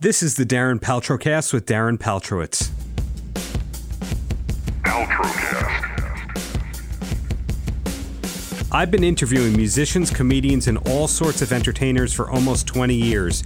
[0.00, 2.70] This is the Darren Paltrocast with Darren Paltrowitz.
[4.84, 5.88] Paltrocast.
[8.70, 13.42] I've been interviewing musicians, comedians, and all sorts of entertainers for almost 20 years.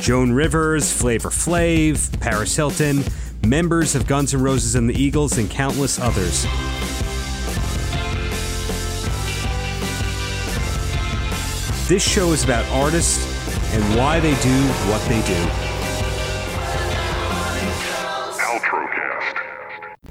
[0.00, 3.04] Joan Rivers, Flavor Flav, Paris Hilton,
[3.46, 6.44] members of Guns N' Roses and the Eagles, and countless others.
[11.86, 13.33] This show is about artists
[13.74, 14.56] and why they do
[14.88, 15.74] what they do.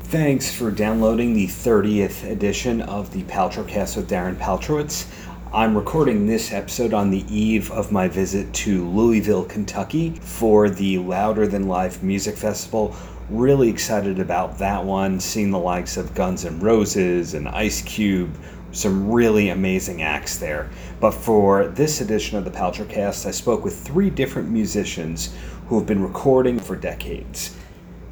[0.09, 5.07] Thanks for downloading the 30th edition of the Paltrocast with Darren Paltrowitz.
[5.53, 10.97] I'm recording this episode on the eve of my visit to Louisville, Kentucky for the
[10.97, 12.93] Louder Than Life Music Festival.
[13.29, 18.35] Really excited about that one, seeing the likes of Guns N' Roses and Ice Cube,
[18.73, 20.69] some really amazing acts there.
[20.99, 25.33] But for this edition of the Paltrocast, I spoke with three different musicians
[25.67, 27.55] who have been recording for decades.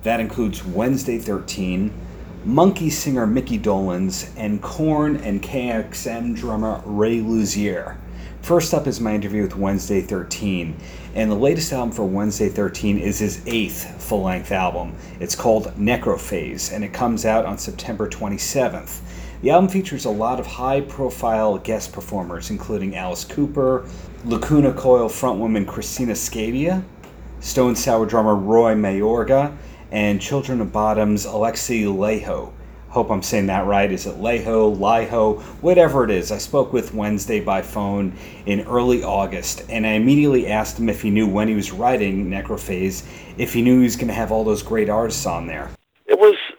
[0.03, 1.91] That includes Wednesday 13,
[2.45, 7.97] Monkees singer Micky Dolenz, and Korn and KXM drummer Ray Luzier.
[8.41, 10.75] First up is my interview with Wednesday 13,
[11.13, 14.95] and the latest album for Wednesday 13 is his eighth full length album.
[15.19, 19.01] It's called Necrophaze, and it comes out on September 27th.
[19.41, 23.87] The album features a lot of high profile guest performers, including Alice Cooper,
[24.23, 26.83] Lacuna Coil frontwoman Cristina Scabbia,
[27.39, 29.57] Stone Sour drummer Roy Mayorga,
[29.91, 32.51] and Children of Bodom's Alexi Laiho.
[32.89, 33.91] Hope I'm saying that right.
[33.91, 36.31] Is it Laiho, Laiho, whatever it is?
[36.31, 38.13] I spoke with Wednesday by phone
[38.45, 42.29] in early August, and I immediately asked him if he knew when he was writing
[42.29, 43.03] Necrophaze,
[43.39, 45.71] if he knew he was going to have all those great artists on there.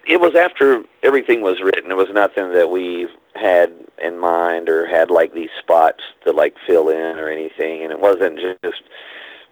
[0.06, 1.90] It was after everything was written.
[1.90, 3.72] It was nothing that we had
[4.02, 7.82] in mind or had like these spots to like fill in or anything.
[7.82, 8.82] And it wasn't just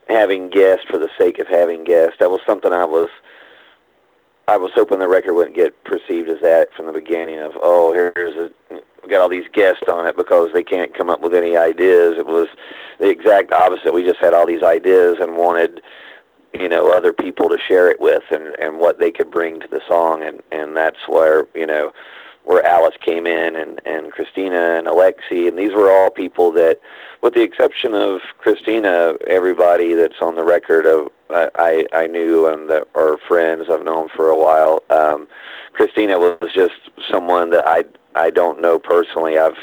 [0.09, 2.17] having guests for the sake of having guests.
[2.19, 3.09] That was something I was
[4.48, 7.93] I was hoping the record wouldn't get perceived as that from the beginning of oh
[7.93, 8.51] here's a
[9.03, 12.19] we got all these guests on it because they can't come up with any ideas.
[12.19, 12.49] It was
[12.99, 13.94] the exact opposite.
[13.94, 15.81] We just had all these ideas and wanted
[16.55, 19.69] you know other people to share it with and and what they could bring to
[19.69, 20.22] the song.
[20.22, 21.93] And and that's where you know
[22.44, 25.49] where Alice came in and and Cristina and Alexi.
[25.49, 26.81] And these were all people that
[27.22, 32.69] with the exception of Cristina everybody that's on the record of I I knew and
[32.71, 34.82] that are friends I've known for a while.
[34.91, 35.28] Um
[35.72, 36.75] Cristina was just
[37.11, 37.84] someone that I
[38.15, 39.38] I don't know personally.
[39.38, 39.56] I've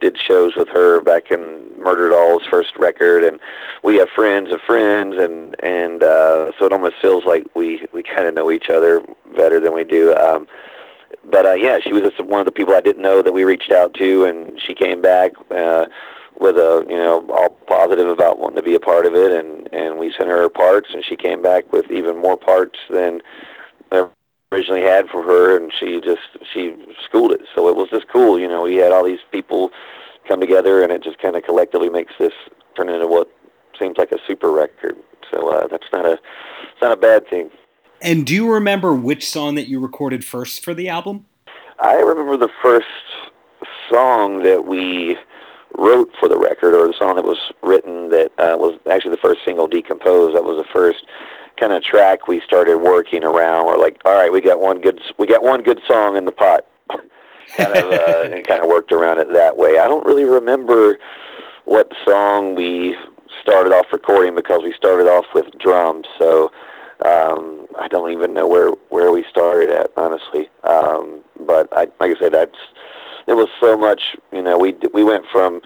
[0.00, 3.40] did shows with her back in Murderdolls' first record, and
[3.82, 8.02] we have friends of friends, and and uh, so it almost feels like we we
[8.02, 9.02] kind of know each other
[9.36, 10.14] better than we do.
[10.14, 10.46] Um,
[11.30, 13.44] but uh, yeah, she was just one of the people I didn't know that we
[13.44, 15.86] reached out to, and she came back uh,
[16.38, 19.68] with a you know all positive about wanting to be a part of it, and
[19.72, 23.22] and we sent her parts, and she came back with even more parts than
[24.52, 26.20] originally had for her, and she just
[26.52, 26.74] she
[27.04, 27.40] schooled it.
[27.54, 28.62] So it was just cool, you know.
[28.62, 29.70] We had all these people
[30.28, 32.32] come together, and it just kind of collectively makes this
[32.76, 33.30] turn into what
[33.78, 34.96] seems like a super record.
[35.30, 37.50] So uh, that's not a it's not a bad thing.
[38.00, 41.26] And do you remember which song that you recorded first for the album?
[41.78, 42.86] I remember the first
[43.90, 45.16] song that we
[45.78, 49.22] wrote for the record, or the song that was written that uh, was actually the
[49.22, 51.04] first single, "Decompose." That was the first
[51.58, 53.66] kind of track we started working around.
[53.66, 56.32] We're like, all right, we got one good we got one good song in the
[56.32, 56.66] pot.
[57.56, 59.78] kind of uh, and kind of worked around it that way.
[59.78, 60.98] I don't really remember
[61.64, 62.96] what song we
[63.40, 66.06] started off recording because we started off with drums.
[66.18, 66.50] So
[67.04, 70.48] um, I don't even know where where we started at honestly.
[70.64, 72.58] Um, but I, like I said, that's
[73.26, 74.16] it was so much.
[74.32, 75.60] You know, we we went from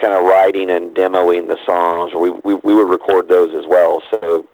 [0.00, 2.12] kind of writing and demoing the songs.
[2.14, 4.02] We we we would record those as well.
[4.10, 4.46] So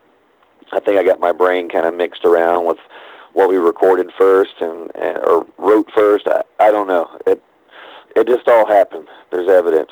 [0.72, 2.78] I think I got my brain kind of mixed around with
[3.32, 6.26] what we recorded first and, and or wrote first.
[6.26, 7.08] I, I don't know.
[7.26, 7.42] It
[8.16, 9.08] it just all happened.
[9.30, 9.90] There's evidence.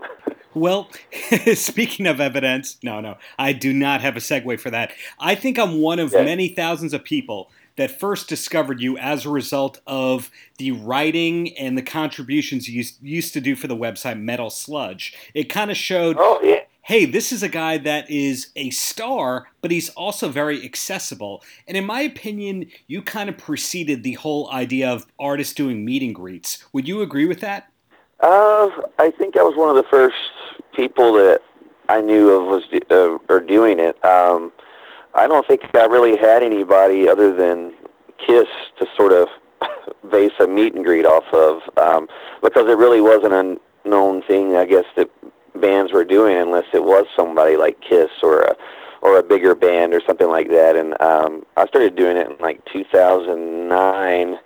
[0.52, 0.88] Well,
[1.54, 4.90] speaking of evidence, no, no, I do not have a segue for that.
[5.20, 6.24] I think I'm one of yeah.
[6.24, 10.28] many thousands of people that first discovered you as a result of
[10.58, 15.14] the writing and the contributions you used to do for the website Metal Sludge.
[15.34, 19.46] It kind of showed oh, yeah hey, this is a guy that is a star,
[19.60, 21.40] but he's also very accessible.
[21.68, 26.02] And in my opinion, you kind of preceded the whole idea of artists doing meet
[26.02, 26.64] and greets.
[26.72, 27.70] Would you agree with that?
[28.18, 30.16] Uh, I think I was one of the first
[30.74, 31.42] people that
[31.88, 34.04] I knew of was uh, or doing it.
[34.04, 34.50] Um,
[35.14, 37.72] I don't think I really had anybody other than
[38.18, 38.48] Kiss
[38.80, 39.28] to sort of
[40.10, 42.08] base a meet and greet off of um,
[42.42, 44.56] because it really wasn't a known thing.
[44.56, 45.08] I guess that
[45.54, 48.56] bands were doing unless it was somebody like Kiss or a
[49.02, 50.76] or a bigger band or something like that.
[50.76, 54.38] And um, I started doing it in like 2009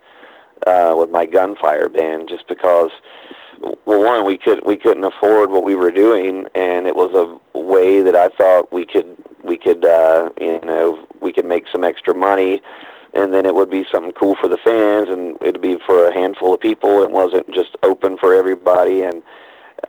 [0.67, 2.91] uh, with my gunfire band, just because
[3.85, 7.59] well, one we could we couldn't afford what we were doing, and it was a
[7.59, 11.85] way that I thought we could we could uh, you know we could make some
[11.85, 12.63] extra money,
[13.13, 16.15] and then it would be something cool for the fans, and it'd be for a
[16.15, 17.03] handful of people.
[17.03, 19.23] It wasn't just open for everybody, and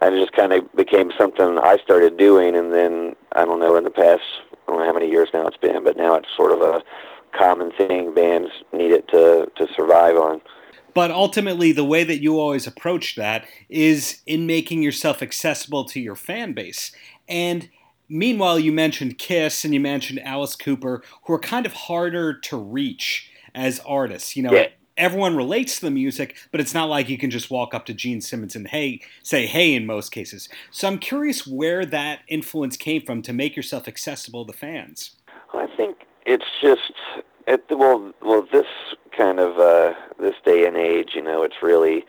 [0.02, 3.84] it just kind of became something I started doing, and then I don't know in
[3.84, 6.52] the past I don't know how many years now it's been, but now it's sort
[6.52, 6.84] of a
[7.38, 10.42] common thing bands need it to to survive on.
[10.94, 16.00] But ultimately, the way that you always approach that is in making yourself accessible to
[16.00, 16.94] your fan base.
[17.28, 17.70] And
[18.08, 22.56] meanwhile, you mentioned Kiss and you mentioned Alice Cooper, who are kind of harder to
[22.56, 24.38] reach as artists.
[24.38, 24.68] You know, yeah.
[24.98, 27.94] Everyone relates to the music, but it's not like you can just walk up to
[27.94, 30.50] Gene Simmons and hey, say hey in most cases.
[30.72, 35.12] So I'm curious where that influence came from to make yourself accessible to fans.
[35.54, 36.94] I think it's just
[37.48, 38.66] it, well, well, this
[39.16, 42.06] kind of uh, this day and age, you know, it's really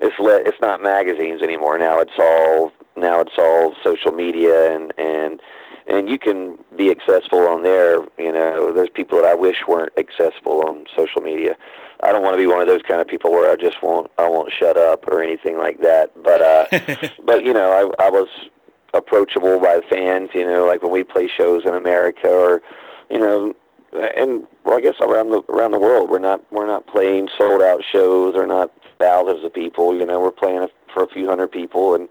[0.00, 1.78] it's le- it's not magazines anymore.
[1.78, 5.40] Now it's all now it's all social media and and
[5.86, 8.00] and you can be accessible on there.
[8.18, 11.56] You know, there's people that I wish weren't accessible on social media.
[12.02, 14.10] I don't want to be one of those kind of people where I just won't
[14.18, 16.10] I won't shut up or anything like that.
[16.22, 18.28] But uh, but you know, I I was
[18.94, 20.30] approachable by fans.
[20.34, 22.62] You know, like when we play shows in America or
[23.10, 23.54] you know
[23.92, 27.62] and well, I guess around the around the world, we're not we're not playing sold
[27.62, 29.96] out shows or not thousands of people.
[29.96, 32.08] You know, we're playing for a few hundred people, and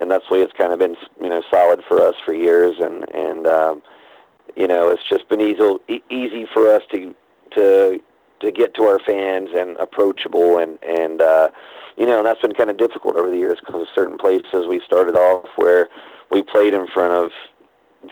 [0.00, 3.04] and that's way it's kind of been you know solid for us for years, and
[3.14, 3.82] and um,
[4.56, 7.14] you know it's just been easy easy for us to
[7.52, 8.00] to
[8.40, 10.58] to get to our fans and approachable.
[10.58, 11.50] And and uh,
[11.96, 14.66] you know that's been kind of difficult over the years because certain places.
[14.68, 15.88] We started off where
[16.30, 17.30] we played in front of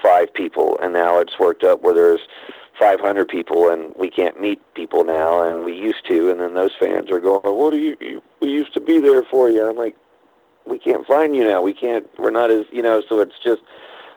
[0.03, 2.21] five people, and now it's worked up where there's
[2.79, 6.31] 500 people and we can't meet people now and we used to.
[6.31, 9.23] And then those fans are going what do you, you we used to be there
[9.23, 9.69] for you.
[9.69, 9.97] I'm like
[10.67, 11.63] we can't find you now.
[11.63, 13.63] We can't we're not as you know so it's just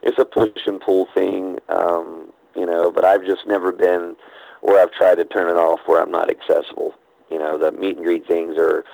[0.04, 4.16] it's a push and pull thing um you know but i've just never been
[4.62, 6.94] where i've tried to turn it off where i'm not accessible.
[7.32, 8.86] You know the meet and greet things are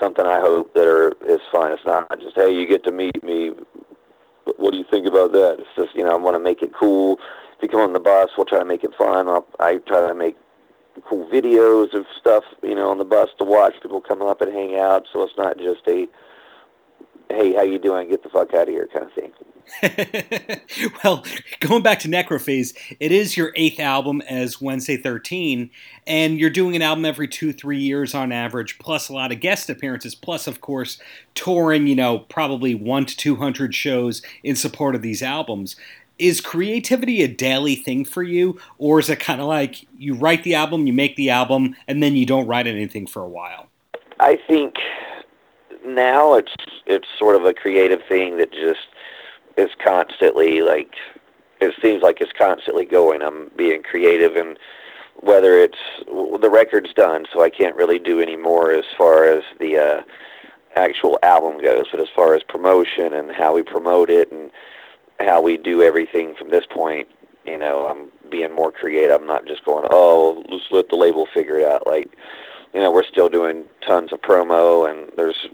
[0.00, 3.22] something i hope that are is fun it's not just hey you get to meet
[3.22, 3.52] me.
[4.56, 5.56] What do you think about that?
[5.60, 7.18] It's just you know i want to make it cool.
[7.56, 9.28] If you come on the bus, we'll try to make it fun.
[9.28, 10.36] I'll, I try to make
[11.08, 14.52] cool videos of stuff, you know, on the bus to watch people come up and
[14.52, 15.06] hang out.
[15.12, 16.06] So it's not just a,
[17.30, 18.08] hey, how you doing?
[18.08, 19.32] Get the fuck out of here kind of thing.
[21.04, 21.24] well,
[21.60, 25.70] going back to Necrophaze, it is your eighth album as Wednesday 13,
[26.06, 29.40] and you're doing an album every two, three years on average, plus a lot of
[29.40, 30.98] guest appearances, plus, of course,
[31.34, 35.76] touring, you know, probably one to 200 shows in support of these albums
[36.18, 40.44] is creativity a daily thing for you or is it kind of like you write
[40.44, 43.66] the album you make the album and then you don't write anything for a while
[44.20, 44.74] i think
[45.86, 46.54] now it's
[46.86, 48.88] it's sort of a creative thing that just
[49.56, 50.94] is constantly like
[51.60, 54.58] it seems like it's constantly going i'm being creative and
[55.20, 55.78] whether it's
[56.40, 60.02] the record's done so i can't really do any more as far as the uh
[60.74, 64.50] actual album goes but as far as promotion and how we promote it and
[65.20, 67.08] how we do everything from this point.
[67.44, 69.20] You know, I'm being more creative.
[69.20, 71.86] I'm not just going, oh, let's let the label figure it out.
[71.86, 72.10] Like,
[72.72, 75.48] you know, we're still doing tons of promo, and there's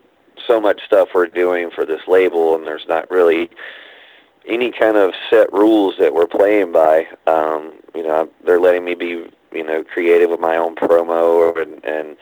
[0.46, 3.50] so much stuff we're doing for this label, and there's not really
[4.46, 7.06] any kind of set rules that we're playing by.
[7.26, 11.84] Um, you know, they're letting me be, you know, creative with my own promo and,
[11.84, 12.16] and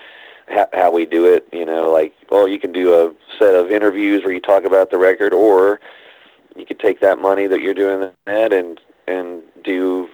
[0.49, 1.49] how, how we do it.
[1.52, 4.90] You know, like, well, you can do a set of interviews where you talk about
[4.90, 5.80] the record, or
[6.56, 10.08] you could take that money that you're doing that and and do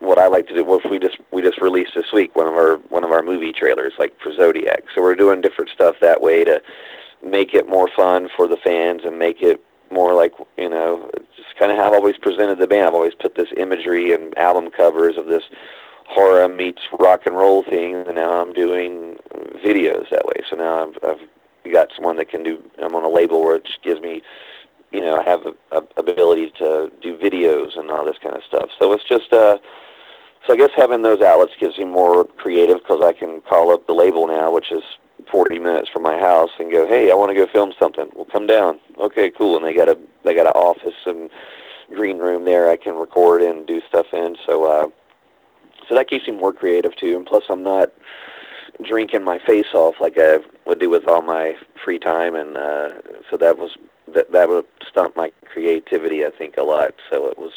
[0.00, 0.74] what I like to do.
[0.74, 3.52] If we just we just released this week one of our one of our movie
[3.52, 4.84] trailers, like for Zodiac.
[4.94, 6.62] So we're doing different stuff that way to
[7.24, 11.56] make it more fun for the fans and make it more like you know just
[11.58, 12.86] kind of how I've always presented the band.
[12.86, 15.44] I've always put this imagery and album covers of this
[16.06, 19.16] horror meets rock and roll thing, and now I'm doing
[19.64, 20.42] videos that way.
[20.48, 22.62] So now I've, I've got someone that can do.
[22.82, 24.22] I'm on a label where it just gives me
[24.90, 28.42] you know, I have a, a ability to do videos and all this kind of
[28.44, 28.70] stuff.
[28.78, 29.58] So it's just, uh,
[30.46, 33.86] so I guess having those outlets gives me more creative because I can call up
[33.86, 34.82] the label now, which is
[35.30, 38.08] 40 minutes from my house, and go, hey, I want to go film something.
[38.14, 38.80] Well, come down.
[38.98, 39.56] Okay, cool.
[39.56, 41.30] And they got a they got an office and
[41.94, 44.36] green room there I can record and do stuff in.
[44.46, 44.88] So, uh,
[45.88, 47.16] so that keeps me more creative too.
[47.16, 47.92] And plus, I'm not
[48.82, 52.90] drinking my face off like I would do with all my free time, and uh,
[53.30, 53.76] so that was
[54.14, 56.94] that that would stunt my creativity, I think, a lot.
[57.10, 57.52] So it was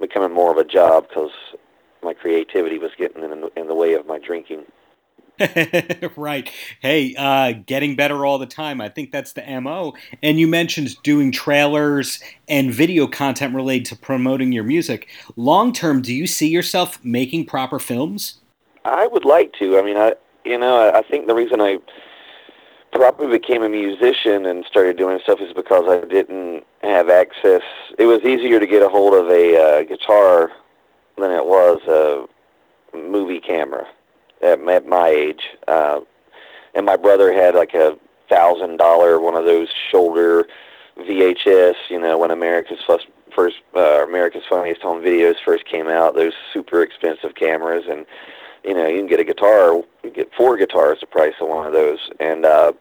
[0.00, 1.30] becoming more of a job because
[2.02, 4.64] my creativity was getting in the, in the way of my drinking.
[6.16, 6.50] right.
[6.80, 8.80] Hey, uh, getting better all the time.
[8.80, 9.94] I think that's the MO.
[10.22, 15.08] And you mentioned doing trailers and video content related to promoting your music.
[15.36, 18.40] Long term, do you see yourself making proper films?
[18.84, 19.78] I would like to.
[19.78, 21.78] I mean, I you know, I, think the reason I
[22.92, 27.62] probably became a musician and started doing stuff is because I didn't have access.
[27.98, 30.50] It was easier to get a hold of a uh, guitar
[31.18, 33.86] than it was a movie camera
[34.42, 35.42] at, at my age.
[35.68, 36.00] Uh,
[36.74, 37.96] and my brother had like a
[38.28, 40.46] thousand dollar one of those shoulder
[40.98, 41.74] VHS.
[41.88, 46.32] You know, when America's first first uh, America's Funniest Home Videos first came out, those
[46.52, 48.06] super expensive cameras, and
[48.64, 51.66] you know, you can get a guitar, you get four guitars the price of one
[51.66, 52.72] of those, and uh,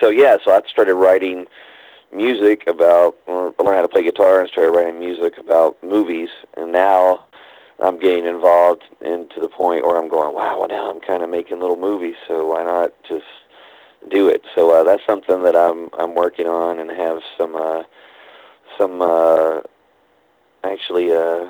[0.00, 1.46] so yeah, so I started writing
[2.12, 6.72] music about, I learned how to play guitar and started writing music about movies, and
[6.72, 7.25] now
[7.78, 11.22] I'm getting involved and to the point where I'm going, wow, well, now I'm kind
[11.22, 13.26] of making little movies, so why not just
[14.10, 14.42] do it?
[14.54, 17.82] So uh, that's something that I'm I'm working on and have some uh,
[18.78, 19.60] some uh,
[20.64, 21.48] actually uh,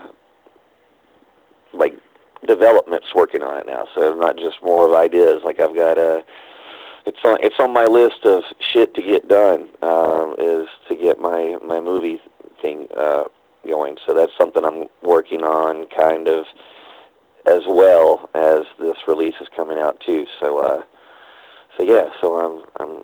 [1.72, 1.94] like
[2.46, 3.86] developments working on it now.
[3.94, 5.42] So not just more of ideas.
[5.44, 6.18] Like I've got a.
[6.18, 6.22] Uh,
[7.06, 9.68] it's on it's on my list of shit to get done.
[9.80, 12.20] Um, is to get my my movie
[12.60, 13.24] thing uh,
[13.66, 13.98] going.
[14.06, 16.46] So that's something I'm working on, kind of,
[17.46, 20.26] as well as this release is coming out too.
[20.40, 20.82] So, uh,
[21.76, 23.02] so yeah, so I'm I'm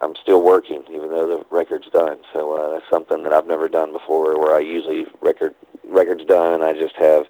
[0.00, 2.18] I'm still working, even though the record's done.
[2.32, 6.54] So uh, that's something that I've never done before, where I usually record record's done
[6.54, 7.26] and I just have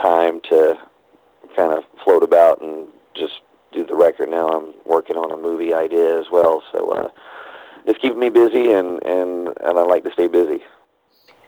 [0.00, 0.78] time to
[1.56, 3.40] kind of float about and just
[3.72, 4.30] do the record.
[4.30, 7.08] Now I'm working on a movie idea as well, so uh,
[7.86, 10.62] it's keeping me busy, and and and I like to stay busy.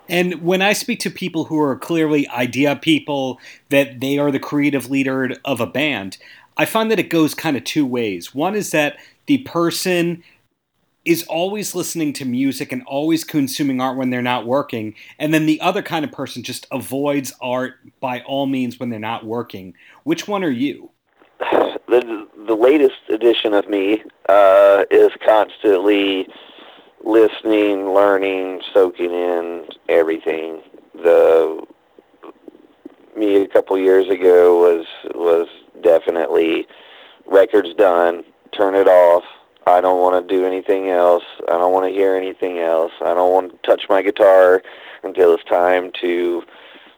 [0.09, 4.39] And when I speak to people who are clearly idea people, that they are the
[4.39, 6.19] creative leader of a band,
[6.57, 8.35] I find that it goes kind of two ways.
[8.35, 10.23] One is that the person
[11.05, 14.95] is always listening to music and always consuming art when they're not working.
[15.19, 18.99] And then the other kind of person just avoids art by all means when they're
[18.99, 19.75] not working.
[20.03, 20.91] Which one are you?
[21.89, 26.27] The, the latest edition of me uh, is constantly
[27.07, 30.61] listening, learning, soaking in everything.
[30.95, 31.65] The
[33.17, 35.49] me a couple years ago was was
[35.83, 36.67] definitely
[37.27, 39.25] records done, turn it off.
[39.67, 41.25] I don't want to do anything else.
[41.49, 42.93] I don't want to hear anything else.
[43.01, 44.63] I don't want to touch my guitar
[45.03, 46.43] until it's time to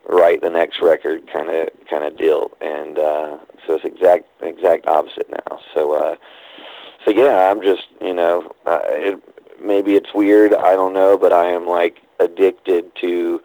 [0.09, 2.51] write the next record kind of kind of deal.
[2.61, 5.61] And uh so it's exact exact opposite now.
[5.75, 6.17] So uh
[7.05, 9.23] so yeah, I'm just, you know, uh, it
[9.63, 10.55] maybe it's weird.
[10.55, 13.41] I don't know, but I am like addicted to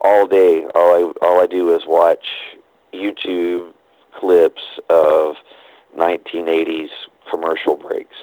[0.00, 0.64] all day.
[0.74, 2.26] All I all I do is watch
[2.92, 3.72] YouTube
[4.18, 5.36] clips of
[5.96, 6.88] 1980s
[7.30, 8.16] commercial breaks.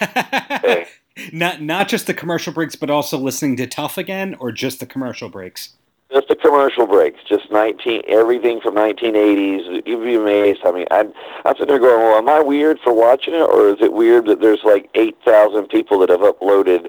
[0.02, 0.86] okay.
[1.32, 4.86] Not not just the commercial breaks, but also listening to Tough again, or just the
[4.86, 5.74] commercial breaks.
[6.12, 9.82] Just the commercial breaks, just 19, everything from 1980s.
[9.86, 10.60] You'd be amazed.
[10.64, 11.12] I mean, I'm,
[11.44, 14.26] I'm sitting there going, well, am I weird for watching it, or is it weird
[14.26, 16.88] that there's like 8,000 people that have uploaded,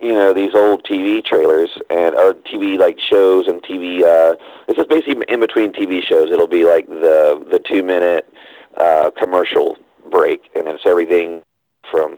[0.00, 4.02] you know, these old TV trailers and or TV like shows and TV.
[4.02, 4.36] Uh,
[4.68, 6.30] this is basically in between TV shows.
[6.30, 8.32] It'll be like the the two minute
[8.76, 9.76] uh, commercial
[10.10, 11.42] break, and it's everything
[11.90, 12.16] from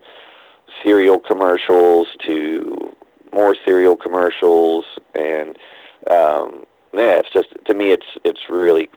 [0.82, 2.94] cereal commercials to
[3.32, 4.84] more cereal commercials
[5.14, 5.56] and
[6.10, 8.88] um, yeah, it's just to me it's it's really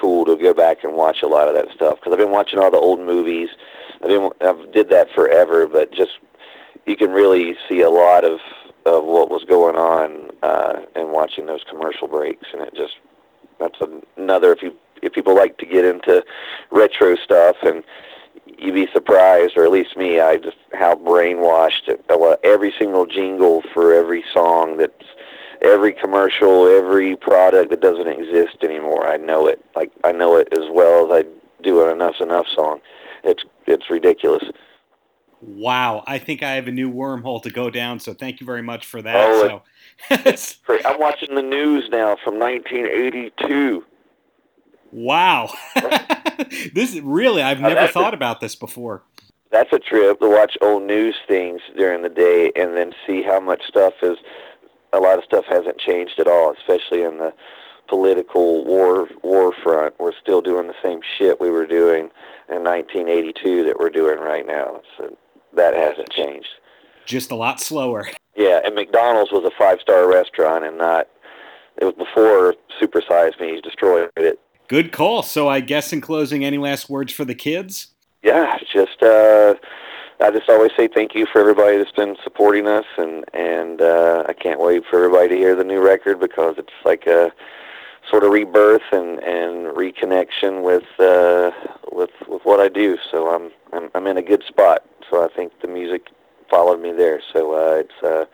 [0.00, 2.58] cool to go back and watch a lot of that stuff because I've been watching
[2.58, 3.48] all the old movies.
[4.02, 6.18] I've been I've did that forever, but just
[6.86, 8.40] you can really see a lot of
[8.84, 12.94] of what was going on uh, and watching those commercial breaks, and it just
[13.58, 13.78] that's
[14.16, 16.24] another if you if people like to get into
[16.70, 17.82] retro stuff and
[18.58, 22.04] you'd be surprised, or at least me, I just how brainwashed it,
[22.44, 24.92] every single jingle for every song that's
[25.62, 29.06] every commercial, every product that doesn't exist anymore.
[29.06, 29.64] I know it.
[29.74, 32.80] Like I know it as well as I do an Enough's Enough song.
[33.24, 34.44] It's it's ridiculous.
[35.42, 38.00] Wow, I think I have a new wormhole to go down.
[38.00, 39.16] So thank you very much for that.
[39.16, 39.62] Oh,
[40.08, 40.66] so.
[40.84, 43.84] I'm watching the news now from 1982.
[44.92, 45.50] Wow.
[46.74, 49.02] this is really, I've never uh, thought a, about this before.
[49.50, 53.40] That's a trip to watch old news things during the day and then see how
[53.40, 54.18] much stuff is.
[54.92, 57.32] A lot of stuff hasn't changed at all, especially in the
[57.88, 59.94] political war war front.
[59.98, 62.10] We're still doing the same shit we were doing
[62.48, 64.80] in 1982 that we're doing right now.
[64.96, 65.16] So
[65.54, 66.48] that hasn't changed.
[67.04, 68.08] Just a lot slower.
[68.34, 71.08] Yeah, and McDonald's was a five star restaurant and not
[71.78, 74.40] it was before Supersize Me destroyed it.
[74.68, 75.22] Good call.
[75.22, 77.88] So I guess in closing, any last words for the kids?
[78.22, 79.54] Yeah, just uh,
[80.20, 84.24] I just always say thank you for everybody that's been supporting us, and and uh,
[84.28, 87.32] I can't wait for everybody to hear the new record because it's like a
[88.10, 91.50] sort of rebirth and and reconnection with uh,
[91.92, 92.98] with with what I do.
[93.10, 94.84] So I'm I'm I'm in a good spot.
[95.08, 96.08] So I think the music
[96.50, 97.20] followed me there.
[97.32, 98.24] So uh, it's uh,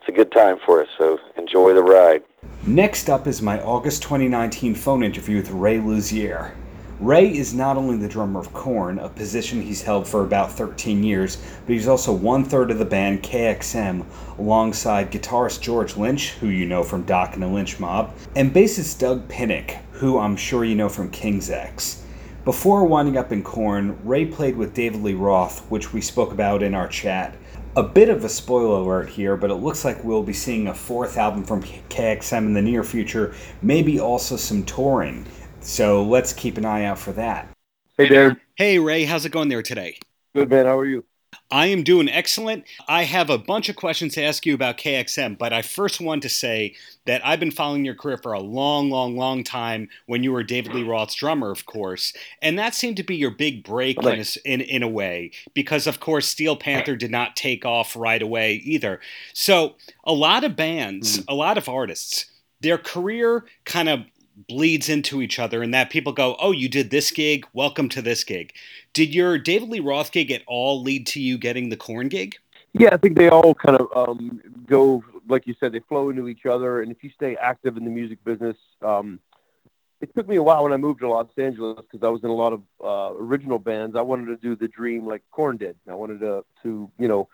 [0.00, 0.88] it's a good time for us.
[0.96, 2.22] So enjoy the ride.
[2.66, 6.52] Next up is my August 2019 phone interview with Ray Luzier.
[7.00, 11.02] Ray is not only the drummer of Korn, a position he's held for about 13
[11.02, 14.04] years, but he's also one third of the band KXM,
[14.38, 19.26] alongside guitarist George Lynch, who you know from Dokken the Lynch Mob, and bassist Doug
[19.28, 22.04] Pinnick, who I'm sure you know from King's X.
[22.44, 26.62] Before winding up in Korn, Ray played with David Lee Roth, which we spoke about
[26.62, 27.34] in our chat.
[27.76, 30.74] A bit of a spoiler alert here, but it looks like we'll be seeing a
[30.74, 35.24] fourth album from KXM in the near future, maybe also some touring.
[35.60, 37.48] So let's keep an eye out for that.
[37.96, 38.40] Hey, Darren.
[38.56, 39.04] Hey, Ray.
[39.04, 39.98] How's it going there today?
[40.34, 40.66] Good, man.
[40.66, 41.04] How are you?
[41.50, 42.64] I am doing excellent.
[42.86, 46.22] I have a bunch of questions to ask you about KXM, but I first want
[46.22, 46.76] to say
[47.06, 50.44] that I've been following your career for a long, long, long time when you were
[50.44, 52.12] David Lee Roth's drummer, of course.
[52.40, 55.88] And that seemed to be your big break in, a, in, in a way, because,
[55.88, 59.00] of course, Steel Panther did not take off right away either.
[59.32, 61.30] So a lot of bands, mm-hmm.
[61.30, 62.26] a lot of artists,
[62.60, 64.00] their career kind of
[64.48, 68.02] bleeds into each other and that people go, oh, you did this gig, welcome to
[68.02, 68.52] this gig.
[68.92, 72.36] Did your David Lee Roth gig at all lead to you getting the Korn gig?
[72.72, 76.28] Yeah, I think they all kind of um, go, like you said, they flow into
[76.28, 76.82] each other.
[76.82, 79.18] And if you stay active in the music business, um,
[80.00, 82.30] it took me a while when I moved to Los Angeles because I was in
[82.30, 83.96] a lot of uh, original bands.
[83.96, 85.76] I wanted to do the dream like Korn did.
[85.88, 87.28] I wanted to, to you know,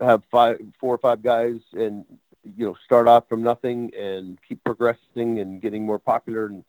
[0.00, 2.04] have five, four or five guys and
[2.44, 6.64] you know start off from nothing and keep progressing and getting more popular and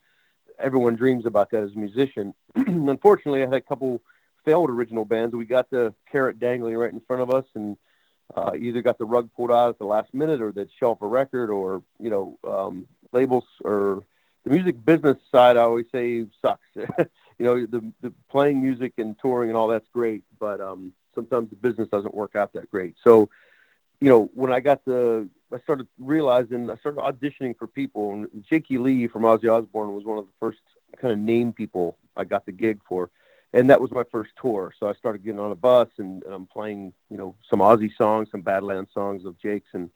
[0.58, 2.34] everyone dreams about that as a musician.
[2.56, 4.00] Unfortunately i had a couple
[4.44, 5.34] failed original bands.
[5.34, 7.76] We got the carrot dangling right in front of us and
[8.34, 11.06] uh, either got the rug pulled out at the last minute or they'd show a
[11.06, 14.02] record or you know um, labels or
[14.44, 16.66] the music business side i always say sucks.
[17.38, 21.50] You know the, the playing music and touring and all that's great but um, sometimes
[21.50, 22.94] the business doesn't work out that great.
[23.02, 23.30] So
[24.00, 28.44] you know when i got the I started realizing I started auditioning for people, and
[28.48, 30.60] Jakey Lee from Ozzy Osbourne was one of the first
[31.00, 33.10] kind of name people I got the gig for,
[33.52, 34.72] and that was my first tour.
[34.78, 37.94] So I started getting on a bus and, and I'm playing, you know, some Ozzy
[37.96, 39.90] songs, some Badlands songs of Jake's, and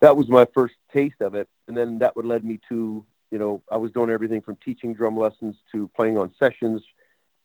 [0.00, 1.48] that was my first taste of it.
[1.68, 4.94] And then that would led me to, you know, I was doing everything from teaching
[4.94, 6.82] drum lessons to playing on sessions,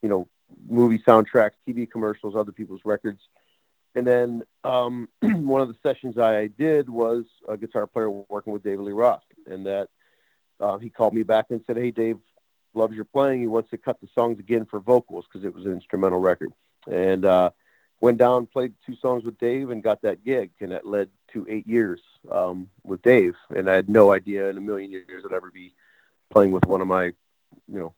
[0.02, 0.28] you know,
[0.70, 3.22] movie soundtracks, TV commercials, other people's records
[3.98, 8.64] and then um, one of the sessions I did was a guitar player working with
[8.64, 9.90] David Lee Roth, and that
[10.60, 12.20] uh, he called me back and said, "Hey, Dave
[12.76, 13.42] loves your playing.
[13.42, 16.54] He wants to cut the songs again for vocals because it was an instrumental record."
[16.90, 17.50] And uh,
[18.00, 21.48] went down, played two songs with Dave, and got that gig, and that led to
[21.50, 22.00] eight years
[22.32, 23.34] um, with Dave.
[23.50, 25.74] And I had no idea in a million years I'd ever be
[26.30, 27.16] playing with one of my, you
[27.68, 27.94] know,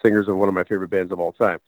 [0.00, 1.58] singers of one of my favorite bands of all time.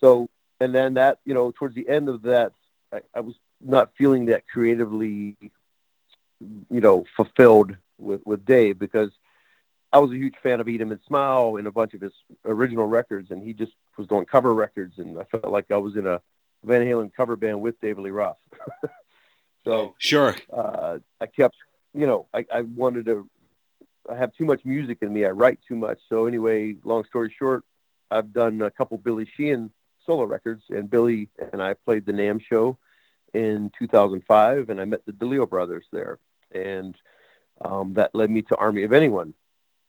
[0.00, 2.52] So, and then that, you know, towards the end of that
[2.92, 5.36] I, I was not feeling that creatively,
[6.40, 9.10] you know, fulfilled with with Dave because
[9.92, 12.12] I was a huge fan of Eat 'Em and Smile and a bunch of his
[12.44, 15.96] original records, and he just was doing cover records, and I felt like I was
[15.96, 16.20] in a
[16.64, 18.38] Van Halen cover band with David Lee Roth.
[19.64, 21.56] so sure, uh, I kept,
[21.94, 23.28] you know, I, I wanted to.
[24.10, 25.24] I have too much music in me.
[25.24, 26.00] I write too much.
[26.08, 27.64] So anyway, long story short,
[28.10, 29.70] I've done a couple Billy Sheehan
[30.06, 32.78] solo records, and Billy and I played the NAMM show
[33.34, 36.18] in 2005, and I met the DeLeo brothers there,
[36.52, 36.96] and
[37.60, 39.34] um, that led me to Army of Anyone,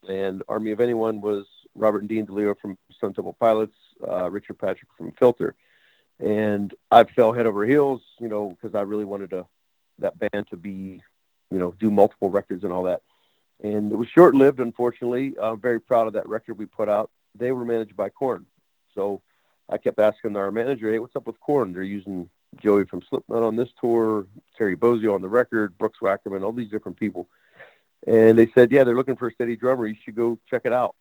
[0.08, 4.58] and Army of Anyone was Robert and Dean DeLeo from Stone Temple Pilots, uh, Richard
[4.58, 5.54] Patrick from Filter,
[6.20, 9.46] and I fell head over heels, you know, because I really wanted to
[9.98, 11.02] that band to be,
[11.50, 13.02] you know, do multiple records and all that.
[13.62, 15.34] And it was short lived, unfortunately.
[15.40, 17.10] I'm very proud of that record we put out.
[17.34, 18.46] They were managed by Korn.
[18.94, 19.22] So
[19.68, 21.72] I kept asking our manager, "Hey, what's up with Korn?
[21.72, 22.28] They're using
[22.60, 26.70] Joey from Slipknot on this tour, Terry Bozzio on the record, Brooks Wackerman, all these
[26.70, 27.28] different people."
[28.06, 29.86] And they said, "Yeah, they're looking for a steady drummer.
[29.86, 30.94] You should go check it out."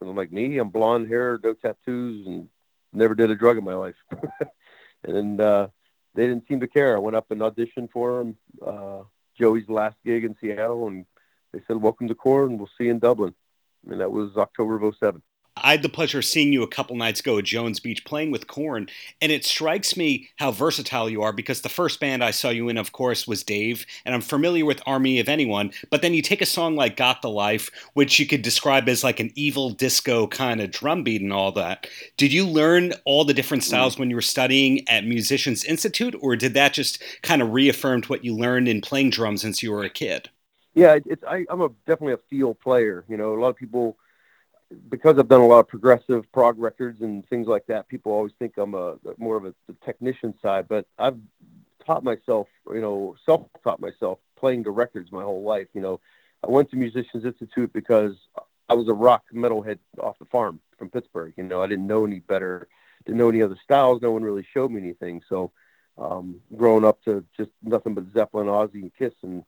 [0.00, 0.58] And I'm like, "Me?
[0.58, 2.48] I'm blonde hair, no tattoos, and
[2.92, 3.96] never did a drug in my life."
[5.04, 5.68] and uh,
[6.14, 6.96] they didn't seem to care.
[6.96, 8.36] I went up and auditioned for them.
[8.64, 9.02] Uh,
[9.38, 11.04] Joey's last gig in Seattle, and
[11.52, 12.58] they said, "Welcome to Korn.
[12.58, 13.34] We'll see you in Dublin."
[13.88, 15.22] And that was October of 07.
[15.62, 18.30] I had the pleasure of seeing you a couple nights ago at Jones Beach playing
[18.30, 18.88] with Korn,
[19.20, 22.68] and it strikes me how versatile you are because the first band I saw you
[22.68, 26.22] in, of course, was Dave, and I'm familiar with Army of Anyone, but then you
[26.22, 29.70] take a song like Got the Life, which you could describe as like an evil
[29.70, 31.86] disco kind of drum beat and all that.
[32.16, 33.66] Did you learn all the different mm.
[33.66, 38.06] styles when you were studying at Musicians Institute, or did that just kind of reaffirmed
[38.06, 40.30] what you learned in playing drums since you were a kid?
[40.74, 43.04] Yeah, it's I, I'm a definitely a feel player.
[43.08, 43.96] You know, a lot of people
[44.88, 48.32] because I've done a lot of progressive prog records and things like that, people always
[48.38, 49.54] think I'm a more of a
[49.84, 51.18] technician side, but I've
[51.84, 55.68] taught myself, you know, self-taught myself playing the records my whole life.
[55.72, 56.00] You know,
[56.46, 58.14] I went to Musicians Institute because
[58.68, 61.32] I was a rock metalhead off the farm from Pittsburgh.
[61.36, 62.68] You know, I didn't know any better,
[63.06, 64.02] didn't know any other styles.
[64.02, 65.22] No one really showed me anything.
[65.28, 65.50] So,
[65.96, 69.42] um, growing up to just nothing but Zeppelin, Ozzy, and Kiss, and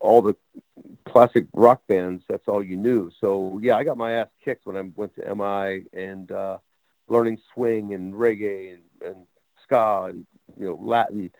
[0.00, 0.36] all the
[1.04, 3.10] classic rock bands, that's all you knew.
[3.20, 6.58] So yeah, I got my ass kicked when I went to MI and uh,
[7.08, 9.26] learning swing and reggae and, and
[9.64, 10.26] ska and
[10.58, 11.30] you know Latin.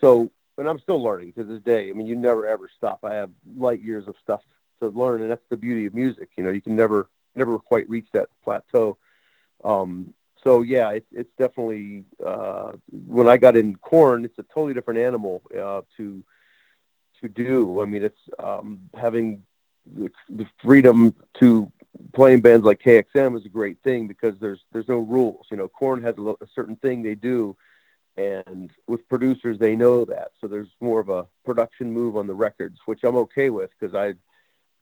[0.00, 1.90] So and I'm still learning to this day.
[1.90, 3.00] I mean, you never ever stop.
[3.04, 4.42] I have light years of stuff
[4.80, 6.30] to learn, and that's the beauty of music.
[6.36, 8.96] You know, you can never never quite reach that plateau.
[9.64, 14.74] Um, so yeah, it's it's definitely uh, when I got in Korn, it's a totally
[14.74, 16.24] different animal uh, to
[17.20, 17.80] to do.
[17.80, 19.42] I mean, it's um, having
[19.86, 21.70] the, the freedom to
[22.12, 25.46] playing bands like KXM is a great thing because there's there's no rules.
[25.50, 27.56] You know, Korn has a, a certain thing they do,
[28.16, 30.32] and with producers they know that.
[30.40, 33.94] So there's more of a production move on the records, which I'm okay with because
[33.94, 34.14] I,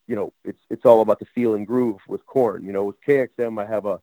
[0.06, 2.64] you know, it's it's all about the feel and groove with Korn.
[2.64, 4.00] You know, with KXM I have a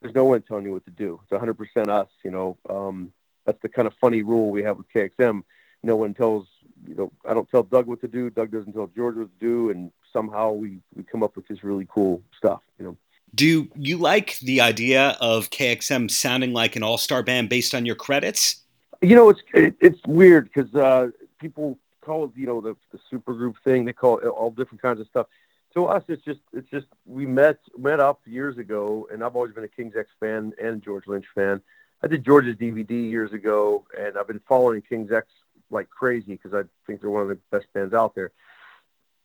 [0.00, 1.20] there's no one telling you what to do.
[1.22, 2.08] It's 100% us.
[2.24, 3.12] You know, um,
[3.44, 5.42] that's the kind of funny rule we have with KXM.
[5.82, 6.46] No one tells
[6.86, 8.30] you know, I don't tell Doug what to do.
[8.30, 11.64] Doug doesn't tell George what to do, and somehow we we come up with this
[11.64, 12.60] really cool stuff.
[12.78, 12.96] You know.
[13.34, 17.94] Do you like the idea of KXM sounding like an all-star band based on your
[17.94, 18.62] credits?
[19.02, 22.98] You know, it's it, it's weird because uh, people call it, you know, the, the
[23.10, 23.84] super group thing.
[23.84, 25.26] They call it all different kinds of stuff.
[25.74, 29.52] To us, it's just it's just we met met up years ago, and I've always
[29.52, 31.60] been a King's X fan and George Lynch fan.
[32.02, 35.28] I did George's DVD years ago, and I've been following King's X
[35.70, 38.32] like crazy because I think they're one of the best bands out there.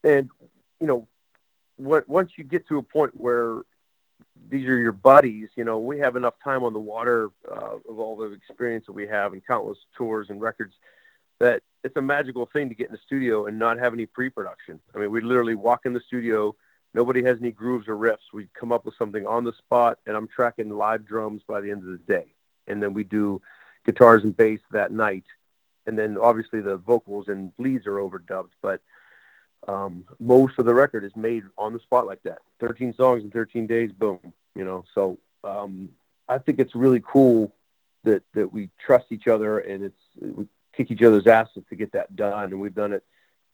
[0.04, 0.30] And
[0.80, 1.08] you know,
[1.78, 3.62] what, once you get to a point where
[4.50, 8.00] these are your buddies, you know, we have enough time on the water uh, of
[8.00, 10.74] all the experience that we have and countless tours and records
[11.40, 14.80] that it's a magical thing to get in the studio and not have any pre-production.
[14.96, 16.56] I mean, we literally walk in the studio.
[16.94, 18.32] Nobody has any grooves or riffs.
[18.34, 21.72] We come up with something on the spot, and I'm tracking live drums by the
[21.72, 22.34] end of the day.
[22.68, 23.42] And then we do
[23.86, 25.26] guitars and bass that night
[25.86, 28.82] and then obviously the vocals and leads are overdubbed, but
[29.68, 32.40] um, most of the record is made on the spot like that.
[32.60, 34.20] 13 songs in 13 days, boom.
[34.56, 35.90] You know, so um,
[36.28, 37.54] I think it's really cool
[38.04, 41.94] that that we trust each other and it's we kick each other's asses to get
[41.94, 43.04] that done, and we've done it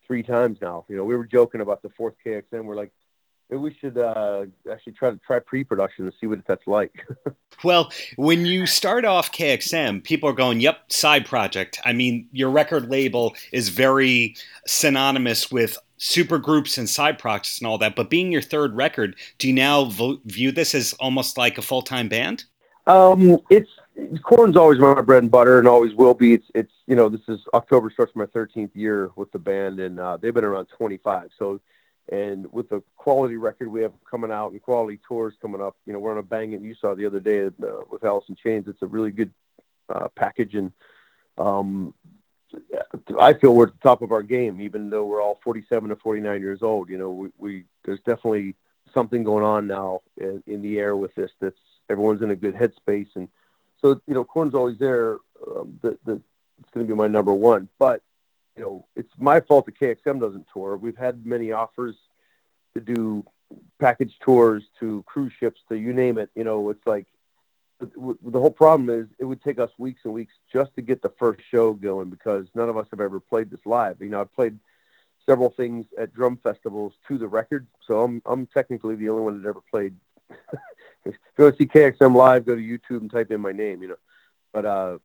[0.08, 0.86] three times now.
[0.88, 2.64] You know, we were joking about the fourth KXM.
[2.64, 2.92] We're like,
[3.50, 7.08] maybe we should uh, actually try to try pre-production and see what that's like.
[7.64, 12.50] well, when you start off KXM, people are going, "Yep, side project." I mean, your
[12.50, 14.36] record label is very
[14.66, 17.96] synonymous with super groups and side projects and all that.
[17.96, 21.62] But being your third record, do you now vo- view this as almost like a
[21.62, 22.46] full-time band?
[22.88, 23.70] Um, it's
[24.24, 26.34] Korn's always my bread and butter and always will be.
[26.34, 30.00] It's it's you know this is October starts my 13th year with the band and
[30.00, 31.30] uh, they've been around 25.
[31.38, 31.60] So
[32.12, 35.94] and with the quality record we have coming out and quality tours coming up, you
[35.94, 36.64] know, we're on a banging.
[36.64, 37.52] You saw the other day uh,
[37.90, 38.68] with Alice in Chains.
[38.68, 39.32] It's a really good
[39.90, 40.72] uh, package, and
[41.38, 41.94] um,
[43.20, 45.96] I feel we're at the top of our game, even though we're all 47 to
[45.96, 46.90] 49 years old.
[46.90, 48.56] You know, we, we there's definitely
[48.94, 51.32] something going on now in, in, the air with this.
[51.40, 51.58] That's
[51.90, 53.28] everyone's in a good headspace, and
[53.82, 55.18] so you know, Korn's always there.
[55.46, 56.22] Um, the, the,
[56.60, 58.02] it's going to be my number one, but
[58.60, 60.76] you know, it's my fault that KXM doesn't tour.
[60.76, 61.96] We've had many offers
[62.74, 63.26] to do
[63.80, 66.30] package tours to cruise ships to you name it.
[66.36, 67.08] You know, it's like
[67.80, 71.14] the, whole problem is it would take us weeks and weeks just to get the
[71.18, 74.02] first show going because none of us have ever played this live.
[74.02, 74.60] You know, I've played
[75.26, 79.42] several things at drum festivals to the record, so I'm I'm technically the only one
[79.42, 79.96] that ever played.
[81.38, 83.82] to see KXM live, go to YouTube and type in my name.
[83.82, 83.98] You know,
[84.52, 84.98] but uh,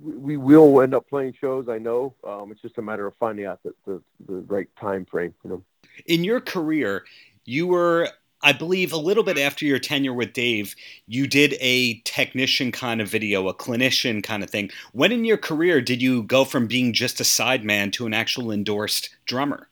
[0.00, 1.68] we will end up playing shows.
[1.68, 2.14] I know.
[2.24, 5.34] Um, it's just a matter of finding out the, the, the right time frame.
[5.44, 5.62] You know.
[6.06, 7.04] In your career,
[7.44, 8.08] you were,
[8.42, 10.74] I believe, a little bit after your tenure with Dave,
[11.06, 14.70] you did a technician kind of video, a clinician kind of thing.
[14.92, 18.50] When in your career did you go from being just a sideman to an actual
[18.50, 19.68] endorsed drummer?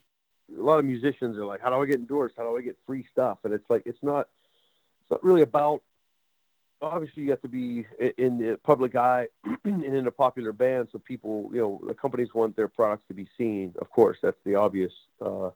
[0.59, 2.35] A lot of musicians are like, "How do I get endorsed?
[2.37, 4.29] How do I get free stuff?" And it's like, it's not.
[5.03, 5.83] It's not really about
[6.83, 7.87] obviously you have to be
[8.19, 9.29] in the public eye
[9.65, 13.15] and in a popular band, so people, you know, the companies want their products to
[13.15, 13.75] be seen.
[13.79, 15.51] Of course, that's the obvious uh,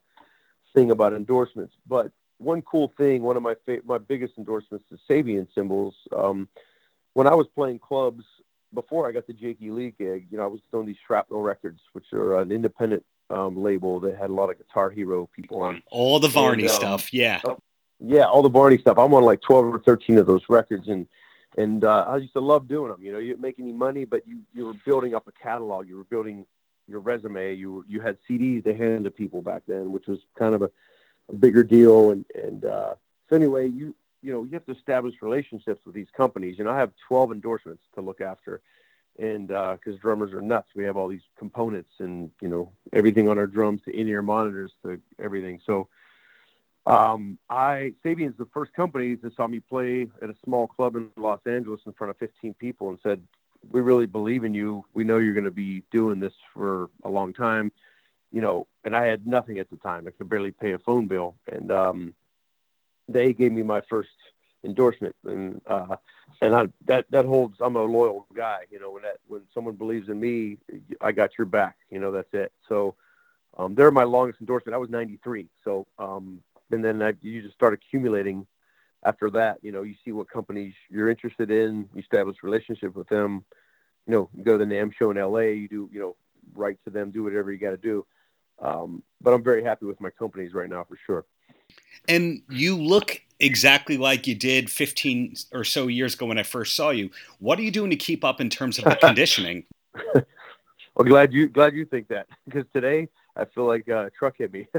[0.75, 1.75] thing about endorsements.
[1.87, 5.95] But one cool thing, one of my fa- my biggest endorsements is Sabian cymbals.
[6.15, 6.49] Um,
[7.15, 8.25] when I was playing clubs
[8.73, 11.81] before I got the Jakey Lee gig, you know, I was doing these Shrapnel Records,
[11.93, 15.83] which are an independent um, label that had a lot of Guitar Hero people on.
[15.91, 17.41] All the Varney and, um, stuff, yeah.
[18.01, 18.99] Yeah, all the Varney stuff.
[18.99, 21.07] I'm on like 12 or 13 of those records, and
[21.57, 23.03] and uh, I used to love doing them.
[23.03, 25.89] You know, you didn't make any money, but you you were building up a catalog.
[25.89, 26.45] You were building
[26.89, 27.55] your resume.
[27.55, 30.71] You you had CDs to hand to people back then, which was kind of a,
[31.29, 32.11] a bigger deal.
[32.11, 32.95] And and uh,
[33.31, 36.59] so anyway, you you know you have to establish relationships with these companies.
[36.59, 38.61] You know, I have 12 endorsements to look after,
[39.19, 43.29] and because uh, drummers are nuts, we have all these components and you know everything
[43.29, 45.61] on our drums to in-ear monitors to everything.
[45.65, 45.89] So
[46.87, 51.09] um, I Sabian's the first company that saw me play at a small club in
[51.17, 53.23] Los Angeles in front of 15 people and said,
[53.71, 54.85] "We really believe in you.
[54.93, 57.73] We know you're going to be doing this for a long time."
[58.33, 60.07] You know, and I had nothing at the time.
[60.07, 62.15] I could barely pay a phone bill, and um,
[63.09, 64.11] they gave me my first
[64.63, 65.97] endorsement, and uh,
[66.43, 67.57] and I, that that holds.
[67.61, 68.65] I'm a loyal guy.
[68.71, 70.59] You know, when that when someone believes in me,
[71.01, 71.77] I got your back.
[71.91, 72.53] You know, that's it.
[72.69, 72.95] So.
[73.57, 74.75] Um, they're my longest endorsement.
[74.75, 75.47] I was 93.
[75.63, 78.47] So, um, and then that, you just start accumulating
[79.05, 83.09] after that you know you see what companies you're interested in you establish relationship with
[83.09, 83.45] them
[84.07, 86.17] you know you go to the NAMM show in la you do you know
[86.55, 88.07] write to them do whatever you got to do.
[88.61, 91.25] Um, but i'm very happy with my companies right now for sure.
[92.09, 96.77] And you look exactly like you did 15 or so years ago when i first
[96.77, 97.11] saw you.
[97.41, 99.65] What are you doing to keep up in terms of the conditioning?
[100.95, 104.35] Well glad you glad you think that because today I feel like uh, a truck
[104.39, 104.67] hit me.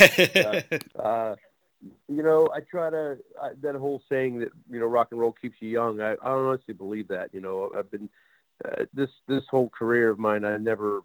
[0.00, 1.36] uh, uh,
[2.08, 5.32] you know, I try to I, that whole saying that you know rock and roll
[5.32, 6.00] keeps you young.
[6.00, 7.30] I, I honestly believe that.
[7.32, 8.08] You know, I've been
[8.64, 10.44] uh, this this whole career of mine.
[10.44, 11.02] I never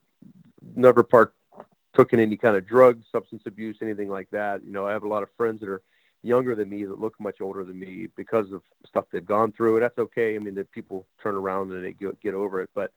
[0.75, 4.63] never partook in any kind of drugs, substance abuse, anything like that.
[4.63, 5.81] You know, I have a lot of friends that are
[6.23, 9.75] younger than me that look much older than me because of stuff they've gone through,
[9.75, 10.35] and that's okay.
[10.35, 12.91] I mean, that people turn around and they get, get over it, but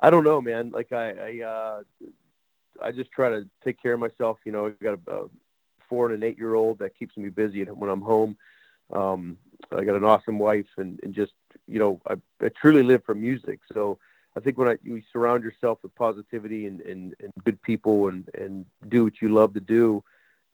[0.00, 0.70] I don't know, man.
[0.70, 1.82] Like I, I uh,
[2.82, 4.38] I just try to take care of myself.
[4.44, 5.28] You know, I've got a, a
[5.88, 8.36] four and an eight year old that keeps me busy when I'm home.
[8.92, 9.36] Um,
[9.70, 11.32] I got an awesome wife, and, and just
[11.68, 13.60] you know, I, I truly live for music.
[13.72, 13.98] So
[14.36, 18.28] I think when I, you surround yourself with positivity and, and, and good people, and
[18.34, 20.02] and do what you love to do,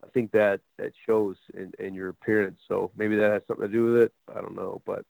[0.04, 2.60] I think that that shows in, in your appearance.
[2.68, 4.12] So maybe that has something to do with it.
[4.34, 5.04] I don't know, but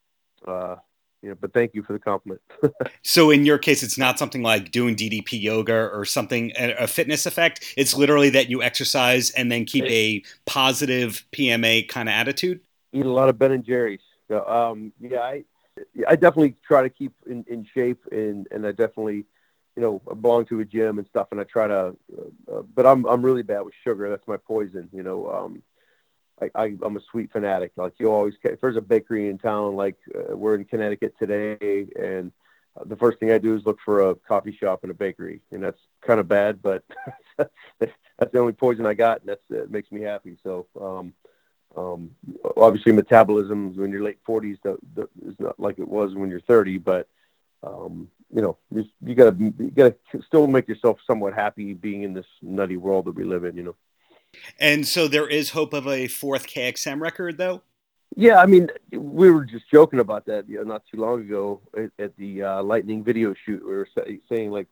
[0.46, 0.76] uh,
[1.22, 2.40] you know, but thank you for the compliment.
[3.02, 7.26] so in your case, it's not something like doing DDP yoga or something, a fitness
[7.26, 7.74] effect.
[7.76, 12.60] It's literally that you exercise and then keep a positive PMA kind of attitude.
[12.92, 14.00] Eat a lot of Ben and Jerry's.
[14.30, 15.44] Um, yeah, I,
[16.06, 19.24] I definitely try to keep in, in shape and, and I definitely,
[19.76, 22.62] you know, I belong to a gym and stuff and I try to, uh, uh,
[22.74, 24.08] but I'm, I'm really bad with sugar.
[24.08, 25.62] That's my poison, you know, um,
[26.40, 27.72] I, I am a sweet fanatic.
[27.76, 31.86] Like you always, if there's a bakery in town, like uh, we're in Connecticut today,
[31.98, 32.32] and
[32.78, 35.40] uh, the first thing I do is look for a coffee shop and a bakery,
[35.50, 36.84] and that's kind of bad, but
[37.38, 40.36] that's the only poison I got, and that's it makes me happy.
[40.42, 41.14] So, um,
[41.76, 42.10] um,
[42.56, 46.40] obviously, metabolism when you're late 40s the, the, is not like it was when you're
[46.40, 47.08] 30, but
[47.62, 49.96] um, you know, you, you gotta you gotta
[50.26, 53.56] still make yourself somewhat happy being in this nutty world that we live in.
[53.56, 53.76] You know.
[54.58, 57.62] And so there is hope of a fourth KXM record, though.
[58.14, 61.60] Yeah, I mean, we were just joking about that you know, not too long ago
[61.76, 63.62] at, at the uh, Lightning video shoot.
[63.62, 64.68] We were say, saying like,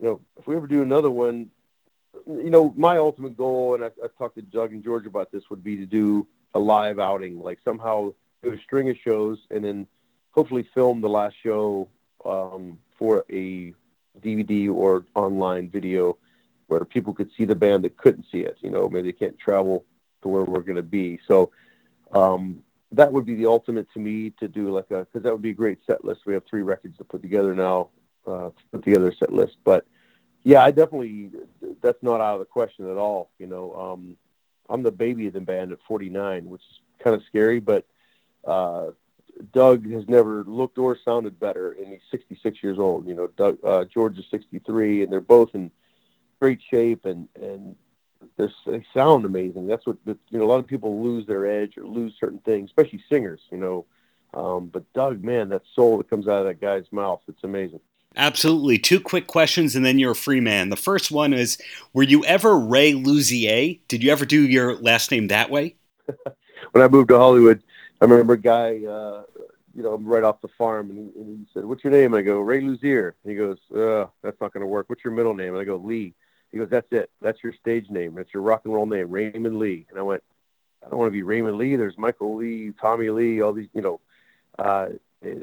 [0.00, 1.50] you know, if we ever do another one,
[2.26, 5.44] you know, my ultimate goal, and I, I've talked to Doug and George about this,
[5.50, 9.64] would be to do a live outing, like somehow do a string of shows, and
[9.64, 9.86] then
[10.32, 11.88] hopefully film the last show
[12.24, 13.72] um, for a
[14.20, 16.16] DVD or online video
[16.66, 18.56] where people could see the band that couldn't see it.
[18.60, 19.84] You know, maybe they can't travel
[20.22, 21.18] to where we're going to be.
[21.26, 21.50] So
[22.12, 25.42] um, that would be the ultimate to me to do like a because that would
[25.42, 26.22] be a great set list.
[26.26, 27.88] We have three records to put together now,
[28.26, 29.56] uh, to put together a set list.
[29.64, 29.86] But
[30.42, 31.30] yeah, I definitely
[31.82, 33.30] that's not out of the question at all.
[33.38, 34.16] You know, um,
[34.68, 37.86] I'm the baby of the band at 49, which is kind of scary, but
[38.46, 38.90] uh,
[39.52, 43.06] Doug has never looked or sounded better, and he's 66 years old.
[43.06, 45.70] You know, Doug, uh, George is 63, and they're both in
[46.44, 47.74] great shape and and
[48.36, 49.66] they sound amazing.
[49.66, 50.44] That's what you know.
[50.44, 53.40] A lot of people lose their edge or lose certain things, especially singers.
[53.50, 53.86] You know,
[54.34, 57.80] um, but Doug, man, that soul that comes out of that guy's mouth, it's amazing.
[58.16, 58.78] Absolutely.
[58.78, 60.68] Two quick questions, and then you're a free man.
[60.68, 61.56] The first one is:
[61.94, 63.80] Were you ever Ray Luzier?
[63.88, 65.76] Did you ever do your last name that way?
[66.72, 67.62] when I moved to Hollywood,
[68.02, 69.22] I remember a guy uh,
[69.74, 72.14] you know, I'm right off the farm, and he, and he said, "What's your name?"
[72.14, 74.88] I go, "Ray Luzier." And he goes, uh, "That's not going to work.
[74.88, 76.14] What's your middle name?" And I go, "Lee."
[76.54, 77.10] He goes, "That's it.
[77.20, 78.14] That's your stage name.
[78.14, 80.22] That's your rock and roll name, Raymond Lee." And I went,
[80.86, 81.74] "I don't want to be Raymond Lee.
[81.74, 84.00] There's Michael Lee, Tommy Lee, all these, you know."
[84.56, 84.90] Uh,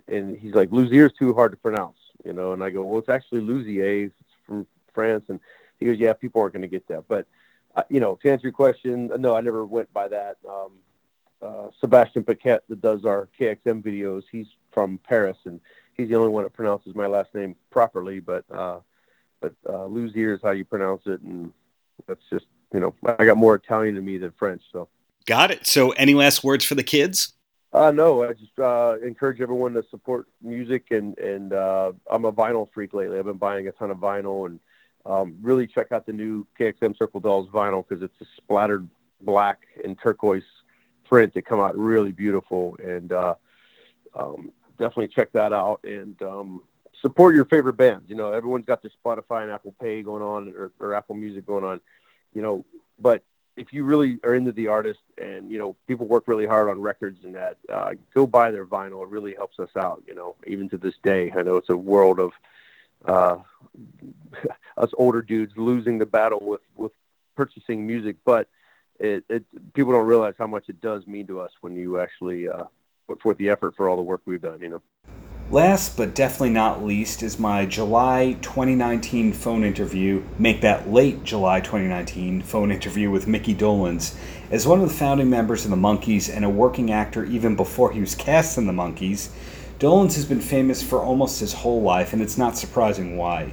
[0.07, 2.53] and, he's like, "Luzier's too hard to pronounce," you know.
[2.53, 4.05] And I go, "Well, it's actually Luzier.
[4.05, 4.15] It's
[4.47, 5.41] from France." And
[5.81, 7.27] he goes, "Yeah, people aren't going to get that." But
[7.75, 10.37] uh, you know, to answer your question, no, I never went by that.
[10.47, 10.71] Um,
[11.41, 14.23] uh, Sebastian Paquette that does our KXM videos.
[14.31, 15.59] He's from Paris, and
[15.93, 18.21] he's the only one that pronounces my last name properly.
[18.21, 18.79] But uh,
[19.41, 21.51] but uh, Luzier is how you pronounce it, and
[22.07, 24.61] that's just you know I got more Italian in me than French.
[24.71, 24.87] So
[25.25, 25.67] got it.
[25.67, 27.33] So any last words for the kids?
[27.73, 32.31] Uh, no, I just uh, encourage everyone to support music, and and uh, I'm a
[32.31, 33.17] vinyl freak lately.
[33.17, 34.59] I've been buying a ton of vinyl, and
[35.05, 38.87] um, really check out the new KXM Circle Dolls vinyl because it's a splattered
[39.21, 40.43] black and turquoise
[41.05, 43.35] print that come out really beautiful, and uh,
[44.15, 46.61] um, definitely check that out and um,
[47.01, 48.09] support your favorite bands.
[48.09, 51.45] You know, everyone's got their Spotify and Apple Pay going on, or, or Apple Music
[51.45, 51.81] going on.
[52.33, 52.65] You know,
[52.99, 53.23] but
[53.57, 56.79] if you really are into the artist and you know people work really hard on
[56.79, 60.35] records and that uh, go buy their vinyl it really helps us out you know
[60.47, 62.31] even to this day i know it's a world of
[63.05, 63.37] uh,
[64.77, 66.91] us older dudes losing the battle with with
[67.35, 68.47] purchasing music but
[68.99, 72.47] it, it people don't realize how much it does mean to us when you actually
[72.47, 72.63] uh,
[73.07, 74.81] put forth the effort for all the work we've done you know
[75.51, 81.59] Last but definitely not least is my July 2019 phone interview, make that late July
[81.59, 84.15] 2019 phone interview with Micky Dolenz.
[84.49, 87.91] As one of the founding members of the Monkees and a working actor even before
[87.91, 89.27] he was cast in the Monkees,
[89.77, 93.51] Dolenz has been famous for almost his whole life, and it's not surprising why.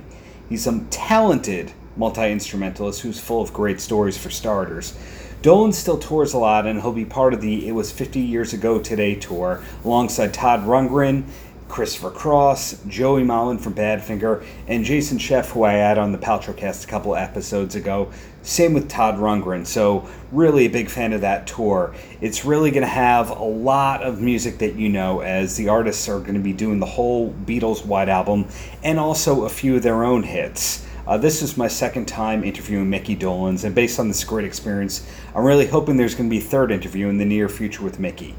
[0.49, 4.97] He's a talented multi instrumentalist who's full of great stories for starters.
[5.43, 8.53] Dolenz still tours a lot, and he'll be part of the It Was 50 Years
[8.53, 11.25] Ago Today tour alongside Todd Rundgren
[11.69, 16.85] Christopher Cross, Joey Molland from Badfinger, and Jason Scheff, who I had on the Paltrocast
[16.85, 18.11] a couple episodes ago.
[18.43, 19.67] Same with Todd Rundgren.
[19.67, 21.95] So, really a big fan of that tour.
[22.21, 26.09] It's really going to have a lot of music that you know, as the artists
[26.09, 28.47] are going to be doing the whole Beatles White Album
[28.83, 30.87] and also a few of their own hits.
[31.07, 35.09] Uh, this is my second time interviewing Micky Dolenz, and based on this great experience,
[35.35, 37.99] I'm really hoping there's going to be a third interview in the near future with
[37.99, 38.35] Micky.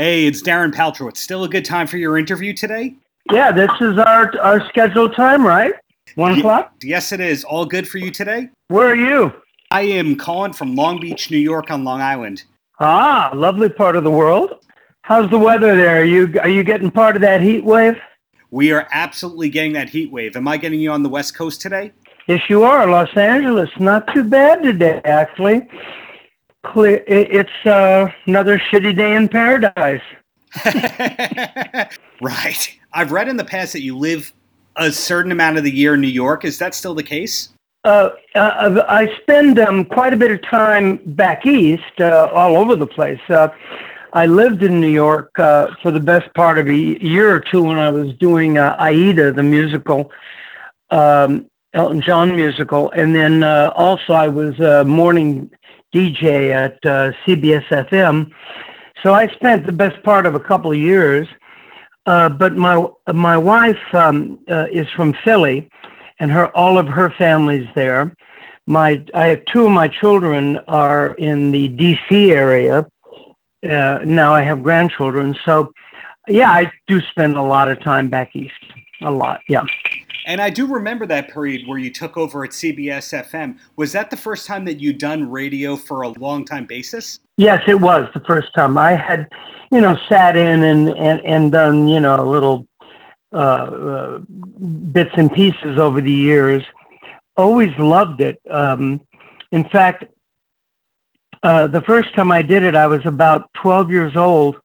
[0.00, 1.10] Hey, it's Darren Paltrow.
[1.10, 2.94] It's still a good time for your interview today?
[3.30, 5.74] Yeah, this is our our scheduled time, right?
[6.14, 6.72] One o'clock?
[6.82, 7.44] Yes, it is.
[7.44, 8.48] All good for you today?
[8.68, 9.30] Where are you?
[9.70, 12.44] I am calling from Long Beach, New York on Long Island.
[12.78, 14.64] Ah, lovely part of the world.
[15.02, 16.00] How's the weather there?
[16.00, 18.00] Are you are you getting part of that heat wave?
[18.50, 20.34] We are absolutely getting that heat wave.
[20.34, 21.92] Am I getting you on the West Coast today?
[22.26, 22.88] Yes, you are.
[22.88, 25.68] Los Angeles, not too bad today, actually
[26.64, 27.02] clear.
[27.06, 30.02] It's uh, another shitty day in paradise.
[32.20, 32.78] right.
[32.92, 34.32] I've read in the past that you live
[34.76, 36.44] a certain amount of the year in New York.
[36.44, 37.50] Is that still the case?
[37.84, 42.76] Uh, uh, I spend um, quite a bit of time back east, uh, all over
[42.76, 43.20] the place.
[43.28, 43.48] Uh,
[44.12, 47.62] I lived in New York uh, for the best part of a year or two
[47.62, 50.10] when I was doing uh, Aida, the musical,
[50.90, 55.50] um, Elton John musical, and then also I was a morning
[55.94, 58.30] DJ at uh, CBS FM.
[59.02, 61.26] So I spent the best part of a couple of years.
[62.06, 65.68] Uh, but my my wife um, uh, is from Philly,
[66.18, 68.14] and her all of her family's there.
[68.66, 72.32] My I have two of my children are in the D.C.
[72.32, 72.86] area.
[73.62, 75.72] Uh, now I have grandchildren, so
[76.26, 78.54] yeah, I do spend a lot of time back east.
[79.02, 79.64] A lot, yeah.
[80.26, 83.58] And I do remember that period where you took over at CBS FM.
[83.76, 87.20] Was that the first time that you'd done radio for a long time basis?
[87.36, 88.76] Yes, it was the first time.
[88.76, 89.28] I had,
[89.70, 92.66] you know, sat in and, and, and done, you know, little
[93.32, 94.18] uh, uh,
[94.92, 96.62] bits and pieces over the years.
[97.36, 98.40] Always loved it.
[98.50, 99.00] Um,
[99.52, 100.04] in fact,
[101.42, 104.60] uh, the first time I did it, I was about 12 years old,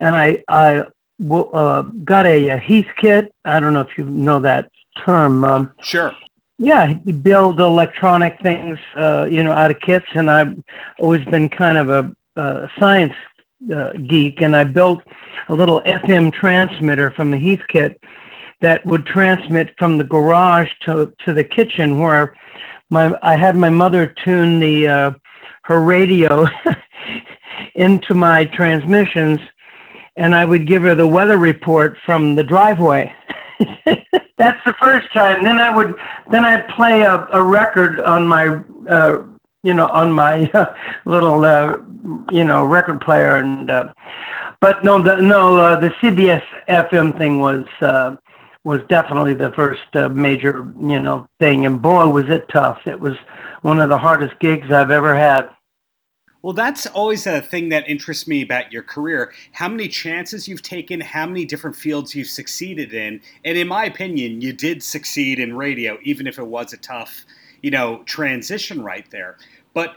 [0.00, 0.84] and I, I
[1.30, 3.28] uh, got a, a Heathkit.
[3.44, 4.70] I don't know if you know that
[5.04, 5.44] term.
[5.44, 6.14] Um, sure.
[6.58, 10.62] Yeah, build electronic things, uh, you know, out of kits, and I've
[10.98, 13.14] always been kind of a, a science
[13.74, 15.02] uh, geek, and I built
[15.48, 17.96] a little FM transmitter from the Heathkit
[18.60, 22.36] that would transmit from the garage to to the kitchen, where
[22.90, 25.10] my I had my mother tune the uh,
[25.64, 26.46] her radio
[27.74, 29.40] into my transmissions,
[30.16, 33.14] and I would give her the weather report from the driveway.
[34.38, 35.44] That's the first time.
[35.44, 35.94] Then I would
[36.30, 39.22] then I'd play a, a record on my uh,
[39.62, 41.76] you know on my uh, little uh,
[42.32, 43.92] you know record player and uh,
[44.60, 48.16] but no, the, no, uh, the CBS FM thing was uh,
[48.62, 51.64] was definitely the first uh, major, you know, thing.
[51.64, 52.86] And boy, was it tough!
[52.86, 53.16] It was
[53.62, 55.48] one of the hardest gigs I've ever had.
[56.42, 59.32] Well, that's always a thing that interests me about your career.
[59.52, 63.20] How many chances you've taken, how many different fields you've succeeded in.
[63.44, 67.24] And in my opinion, you did succeed in radio, even if it was a tough,
[67.62, 69.36] you know, transition right there.
[69.74, 69.96] But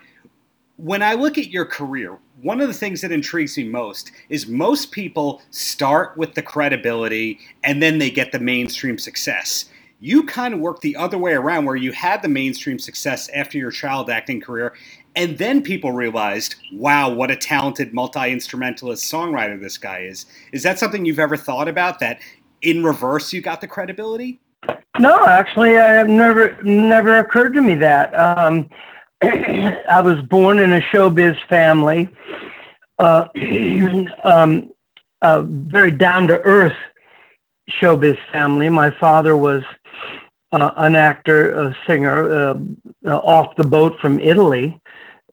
[0.76, 4.48] when I look at your career, one of the things that intrigues me most is
[4.48, 9.70] most people start with the credibility and then they get the mainstream success.
[10.02, 13.58] You kind of work the other way around where you had the mainstream success after
[13.58, 14.74] your child acting career
[15.16, 20.26] and then people realized, wow, what a talented multi instrumentalist songwriter this guy is.
[20.52, 22.00] Is that something you've ever thought about?
[22.00, 22.20] That
[22.62, 24.40] in reverse, you got the credibility?
[25.00, 28.14] No, actually, I have never never occurred to me that.
[28.16, 28.70] Um,
[29.22, 32.10] I was born in a showbiz family,
[33.00, 33.28] uh,
[34.24, 34.72] um,
[35.22, 36.78] a very down to earth
[37.70, 38.70] showbiz family.
[38.70, 39.64] My father was
[40.52, 42.56] uh, an actor, a singer,
[43.06, 44.80] uh, off the boat from Italy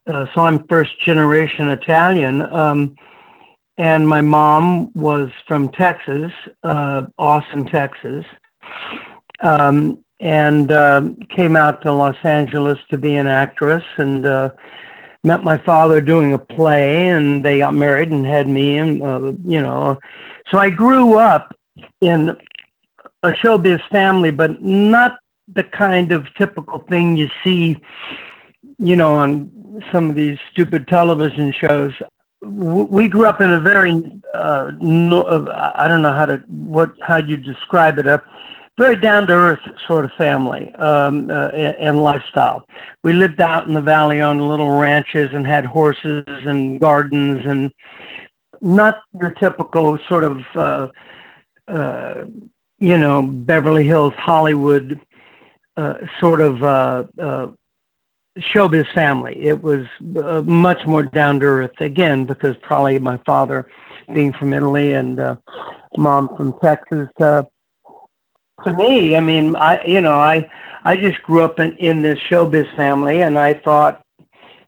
[0.07, 2.43] uh, so I'm first generation Italian.
[2.43, 2.97] Um,
[3.79, 6.33] and my mom was from Texas,
[6.63, 8.27] uh, Austin, Texas,
[9.43, 11.03] um, and uh,
[11.35, 14.51] came out to Los Angeles to be an actress and uh,
[15.25, 19.33] met my father doing a play and they got married and had me and, uh,
[19.45, 19.99] you know,
[20.51, 21.57] so I grew up
[22.01, 22.37] in
[23.23, 27.81] a showbiz family, but not the kind of typical thing you see,
[28.79, 29.51] you know, on
[29.93, 31.93] some of these stupid television shows.
[32.43, 37.19] We grew up in a very, uh, no, I don't know how to, what, how
[37.19, 38.23] you describe it, a
[38.79, 42.65] very down to earth sort of family um, uh, and lifestyle.
[43.05, 47.71] We lived out in the valley on little ranches and had horses and gardens and
[48.63, 50.89] not your typical sort of, uh,
[51.69, 52.25] uh,
[52.79, 54.99] you know, Beverly Hills, Hollywood
[55.77, 57.47] uh, sort of uh, uh,
[58.41, 59.37] showbiz family.
[59.41, 59.87] It was
[60.23, 63.69] uh, much more down to earth again because probably my father
[64.13, 65.37] being from Italy and uh,
[65.97, 67.09] mom from Texas.
[67.19, 67.45] Uh,
[68.65, 70.51] to me, I mean, I you know, I
[70.85, 74.05] I just grew up in in this showbiz family, and I thought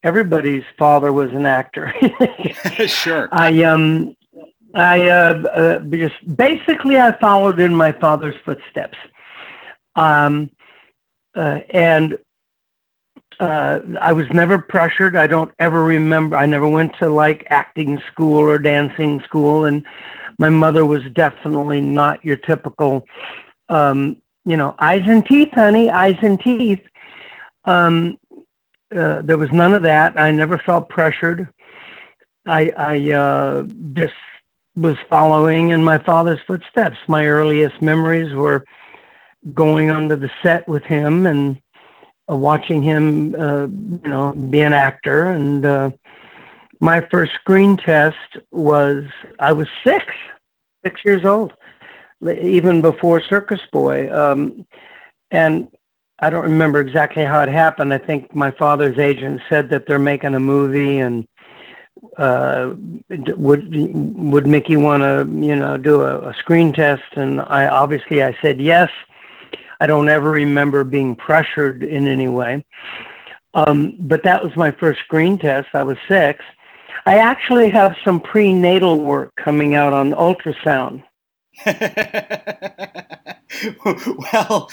[0.03, 1.93] everybody's father was an actor.
[2.87, 3.29] sure.
[3.33, 4.17] I um
[4.75, 8.97] I uh, uh, just basically I followed in my father's footsteps.
[9.95, 10.51] Um,
[11.35, 12.19] uh, and
[13.41, 15.17] uh, I was never pressured.
[15.17, 16.37] I don't ever remember.
[16.37, 19.85] I never went to like acting school or dancing school, and
[20.39, 23.07] my mother was definitely not your typical,
[23.69, 26.81] um, you know, eyes and teeth, honey, eyes and teeth.
[27.65, 28.19] Um,
[28.95, 30.19] uh, there was none of that.
[30.19, 31.49] I never felt pressured.
[32.47, 33.63] I, I uh,
[33.93, 34.15] just
[34.75, 36.97] was following in my father's footsteps.
[37.07, 38.65] My earliest memories were
[39.55, 41.61] going onto the set with him and
[42.29, 45.31] watching him, uh, you know, be an actor.
[45.31, 45.91] And uh,
[46.81, 48.17] my first screen test
[48.51, 49.05] was
[49.39, 50.07] I was six,
[50.85, 51.53] six years old,
[52.27, 54.13] even before Circus Boy.
[54.13, 54.67] Um,
[55.31, 55.69] and
[56.21, 57.93] I don't remember exactly how it happened.
[57.93, 61.27] I think my father's agent said that they're making a movie and
[62.17, 62.75] uh,
[63.09, 67.03] would would Micky want to you know do a, a screen test?
[67.13, 68.91] And I obviously I said yes
[69.83, 72.65] I don't ever remember being pressured in any way.
[73.55, 75.71] Um, but that was my first screen test.
[75.75, 76.45] I was six.
[77.05, 81.03] I actually have some prenatal work coming out on ultrasound.
[84.33, 84.71] well,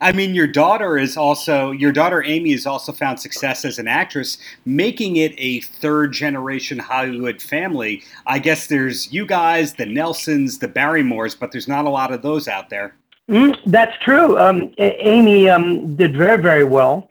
[0.00, 3.88] I mean, your daughter is also, your daughter Amy has also found success as an
[3.88, 8.02] actress, making it a third generation Hollywood family.
[8.26, 12.22] I guess there's you guys, the Nelsons, the Barrymores, but there's not a lot of
[12.22, 12.94] those out there.
[13.30, 14.38] Mm, that's true.
[14.38, 17.08] Um, Amy um, did very, very well.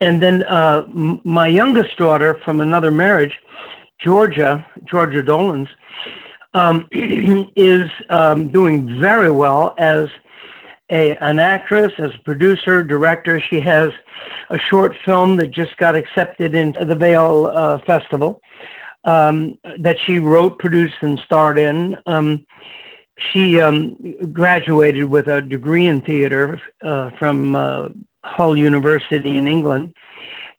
[0.00, 3.38] And then uh, m- my youngest daughter from another marriage,
[3.98, 5.68] Georgia, Georgia Dolenz,
[6.52, 10.08] um, is um, doing very well as
[10.90, 13.40] a, an actress, as a producer, director.
[13.40, 13.90] She has
[14.50, 18.40] a short film that just got accepted into the Vail uh, Festival
[19.04, 21.96] um, that she wrote, produced, and starred in.
[23.18, 23.96] She um,
[24.32, 27.88] graduated with a degree in theater uh, from uh,
[28.24, 29.94] Hull University in England,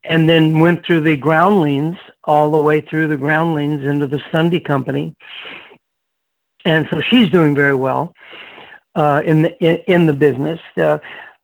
[0.03, 4.59] and then went through the Groundlings all the way through the Groundlings into the Sunday
[4.59, 5.15] Company,
[6.65, 8.13] and so she's doing very well
[8.95, 10.59] uh, in the in, in the business.
[10.75, 10.97] Uh,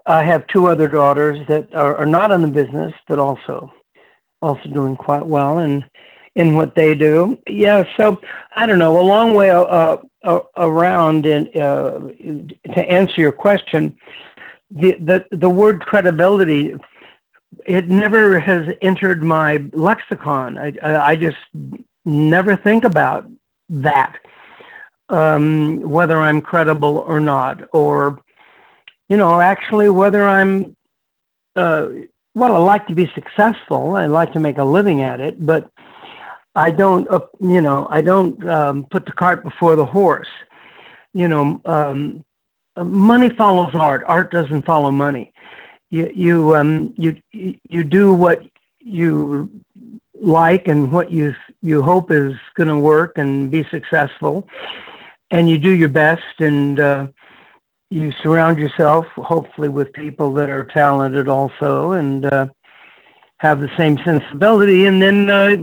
[0.05, 3.71] I have two other daughters that are, are not in the business, but also
[4.41, 5.85] also doing quite well, and
[6.35, 7.37] in what they do.
[7.47, 8.19] Yeah, so
[8.55, 11.99] I don't know, a long way uh, around in, uh,
[12.73, 13.97] to answer your question.
[14.71, 16.75] The, the the word credibility,
[17.65, 20.57] it never has entered my lexicon.
[20.57, 20.73] I
[21.11, 21.37] I just
[22.05, 23.29] never think about
[23.69, 24.17] that,
[25.09, 28.19] um, whether I'm credible or not, or
[29.09, 30.75] you know, actually whether I'm
[31.55, 31.87] uh,
[32.35, 33.95] well, I like to be successful.
[33.95, 35.69] I like to make a living at it, but
[36.55, 40.27] I don't, uh, you know, I don't um, put the cart before the horse.
[41.13, 42.23] You know, um,
[42.77, 44.03] money follows art.
[44.07, 45.33] Art doesn't follow money.
[45.89, 48.43] You you um, you you do what
[48.79, 49.49] you
[50.19, 54.47] like and what you you hope is going to work and be successful,
[55.31, 56.79] and you do your best and.
[56.79, 57.07] Uh,
[57.89, 62.47] you surround yourself hopefully with people that are talented also and uh,
[63.43, 65.57] have the same sensibility and then uh,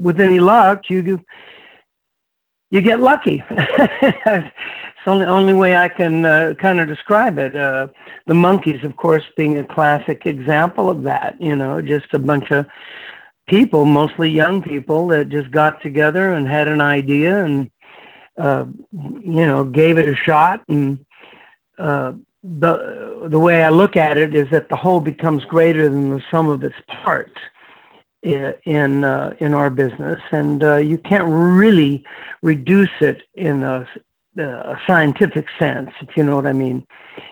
[0.00, 1.22] with any luck you
[2.70, 3.44] you get lucky.
[5.04, 7.56] It's the only, only way i can uh, kind of describe it.
[7.56, 7.88] Uh,
[8.28, 12.50] the Monkees, of course being a classic example of that you know just a bunch
[12.50, 12.66] of
[13.48, 17.70] people mostly young people that just got together and had an idea and
[18.38, 21.04] uh, you know gave it a shot and
[21.78, 22.12] uh,
[22.42, 26.22] the the way I look at it is that the whole becomes greater than the
[26.30, 27.38] sum of its parts
[28.22, 32.04] in in, uh, in our business, and uh, you can't really
[32.42, 33.86] reduce it in a,
[34.38, 36.86] a, scientific sense, if you know what I mean.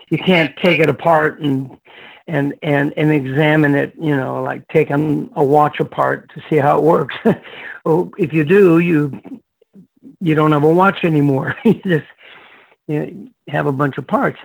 [0.09, 1.77] You can't take it apart and
[2.27, 6.77] and and and examine it, you know, like taking a watch apart to see how
[6.77, 7.15] it works.
[7.83, 9.19] well, if you do, you
[10.21, 11.55] you don't have a watch anymore.
[11.65, 12.07] you just
[12.87, 14.39] you have a bunch of parts.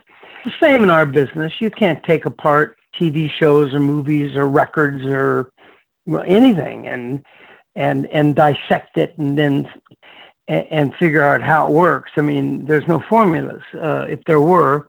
[0.46, 1.54] The same in our business.
[1.58, 5.50] You can't take apart TV shows or movies or records or
[6.24, 7.24] anything and
[7.74, 9.68] and and dissect it and then
[10.46, 12.12] and, figure out how it works.
[12.16, 13.64] I mean, there's no formulas.
[13.74, 14.88] Uh, if there were,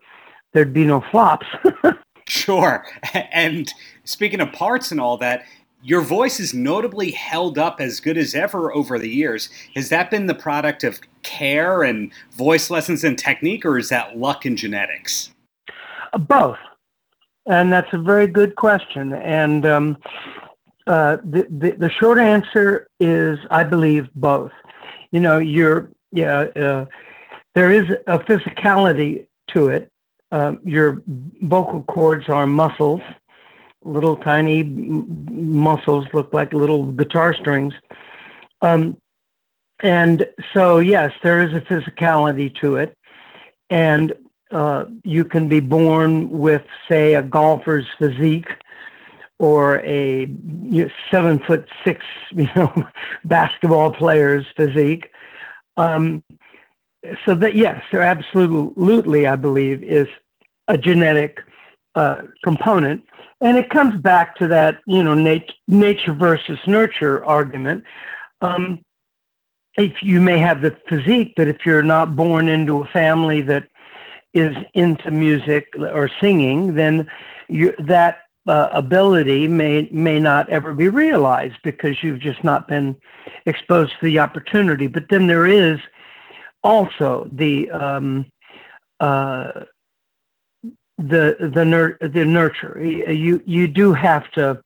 [0.54, 1.48] there'd be no flops.
[2.28, 2.86] sure.
[3.32, 3.68] And
[4.04, 5.46] speaking of parts and all that,
[5.82, 9.50] your voice is notably held up as good as ever over the years.
[9.76, 14.20] Has that been the product of care and voice lessons and technique, or is that
[14.20, 15.32] luck and genetics?
[16.18, 16.58] Both.
[17.46, 19.14] And that's a very good question.
[19.14, 19.98] And um,
[20.86, 24.52] uh, the, the, the short answer is, I believe, both.
[25.12, 26.86] You know, you're, yeah, uh,
[27.56, 29.92] there is a physicality to it.
[30.32, 33.02] Um, your vocal cords are muscles,
[33.84, 37.74] little tiny muscles, look like little guitar strings.
[38.62, 38.98] Um,
[39.82, 42.98] and so, yes, there is a physicality to it.
[43.70, 44.14] And
[44.52, 48.50] uh, you can be born with, say, a golfer's physique
[49.40, 52.88] or a you know, seven foot six, you know,
[53.26, 55.12] basketball player's physique.
[55.76, 56.24] Um,
[57.26, 60.08] so that yes, there absolutely, I believe, is
[60.68, 61.40] a genetic
[61.96, 63.04] uh, component,
[63.42, 67.84] and it comes back to that you know nat- nature versus nurture argument.
[68.42, 68.82] Um,
[69.78, 73.68] if you may have the physique, but if you're not born into a family that
[74.40, 77.10] is into music or singing, then
[77.48, 82.96] you, that uh, ability may may not ever be realized because you've just not been
[83.46, 84.88] exposed to the opportunity.
[84.88, 85.80] But then there is
[86.64, 88.26] also the um,
[89.00, 89.66] uh,
[90.98, 92.82] the the nur- the nurture.
[92.82, 94.62] You you do have to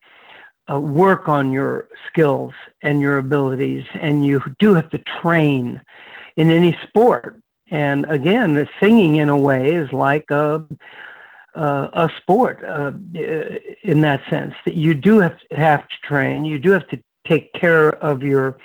[0.70, 5.80] uh, work on your skills and your abilities, and you do have to train
[6.36, 7.40] in any sport.
[7.72, 10.62] And again, the singing in a way is like a
[11.54, 12.92] uh, a sport uh,
[13.82, 16.44] in that sense that you do have to, have to train.
[16.44, 18.58] You do have to take care of your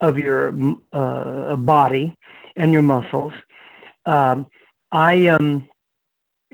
[0.00, 0.54] of your
[0.94, 2.16] uh, body
[2.56, 3.34] and your muscles.
[4.06, 4.46] Um,
[4.90, 5.68] I um,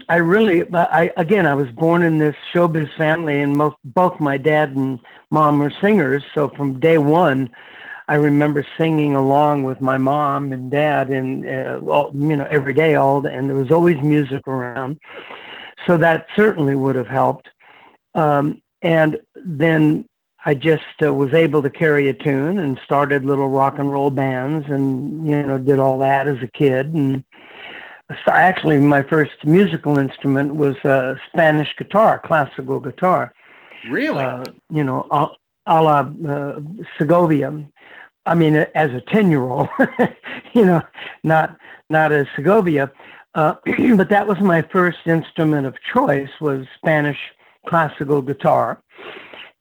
[0.09, 4.39] I really, I again, I was born in this showbiz family, and most, both my
[4.39, 4.99] dad and
[5.31, 6.25] mom were singers.
[6.35, 7.49] So from day one,
[8.09, 12.75] I remember singing along with my mom and dad, and uh, all, you know, every
[12.75, 15.01] day, all, and there was always music around.
[15.87, 17.49] So that certainly would have helped.
[18.15, 20.07] Um, and then
[20.45, 24.11] I just uh, was able to carry a tune and started little rock and roll
[24.11, 27.25] bands, and you know, did all that as a kid, and
[28.09, 33.33] so actually my first musical instrument was a Spanish guitar, classical guitar.
[33.91, 34.25] Really?
[34.25, 35.29] Uh, you know, a,
[35.67, 36.61] a la uh,
[36.99, 37.53] Segovia.
[38.27, 39.69] I mean, as a ten-year-old,
[40.53, 40.83] you know,
[41.23, 41.57] not
[41.89, 42.91] not as Segovia,
[43.35, 43.55] uh,
[43.97, 47.19] but that was my first instrument of choice was Spanish
[47.67, 48.83] classical guitar,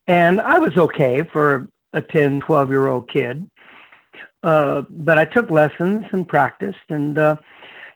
[0.07, 3.49] and I was okay for a 10, 12 year old kid.
[4.43, 7.38] Uh, but I took lessons and practiced, and uh,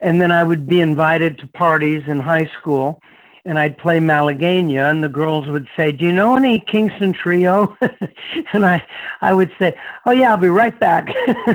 [0.01, 3.01] and then I would be invited to parties in high school,
[3.49, 7.75] and I'd play Malagueña, and the girls would say, "Do you know any Kingston Trio?"
[8.53, 8.83] and I
[9.21, 9.75] I would say,
[10.05, 11.09] "Oh yeah, I'll be right back."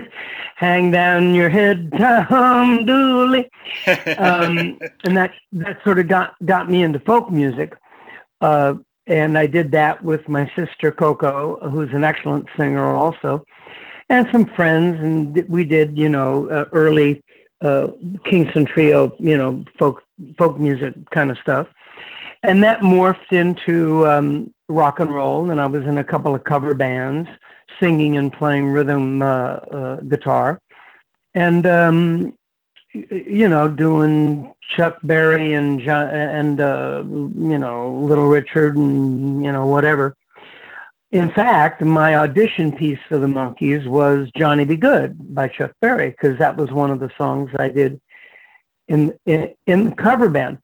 [0.57, 3.49] Hang down your head, Tom Dooley,
[4.18, 7.76] um, and that that sort of got got me into folk music.
[8.40, 8.74] Uh,
[9.07, 13.45] and I did that with my sister Coco, who's an excellent singer also,
[14.09, 17.22] and some friends, and we did, you know, uh, early
[17.61, 17.88] uh,
[18.24, 20.03] Kingston Trio, you know, folk
[20.36, 21.68] folk music kind of stuff,
[22.45, 26.45] and that morphed into um, rock and roll, and I was in a couple of
[26.45, 27.28] cover bands,
[27.80, 30.61] singing and playing rhythm uh, uh guitar,
[31.34, 32.38] and um,
[32.92, 39.66] you know, doing Chuck Berry and and uh, you know Little Richard and you know
[39.66, 40.14] whatever.
[41.12, 44.76] In fact, my audition piece for the Monkees was "Johnny B.
[44.76, 48.01] Goode" by Chuck Berry because that was one of the songs I did
[48.86, 50.59] in in, in the cover band.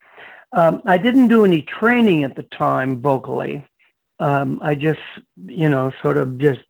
[0.53, 3.65] Um, I didn't do any training at the time vocally.
[4.19, 5.01] Um, I just,
[5.47, 6.61] you know, sort of just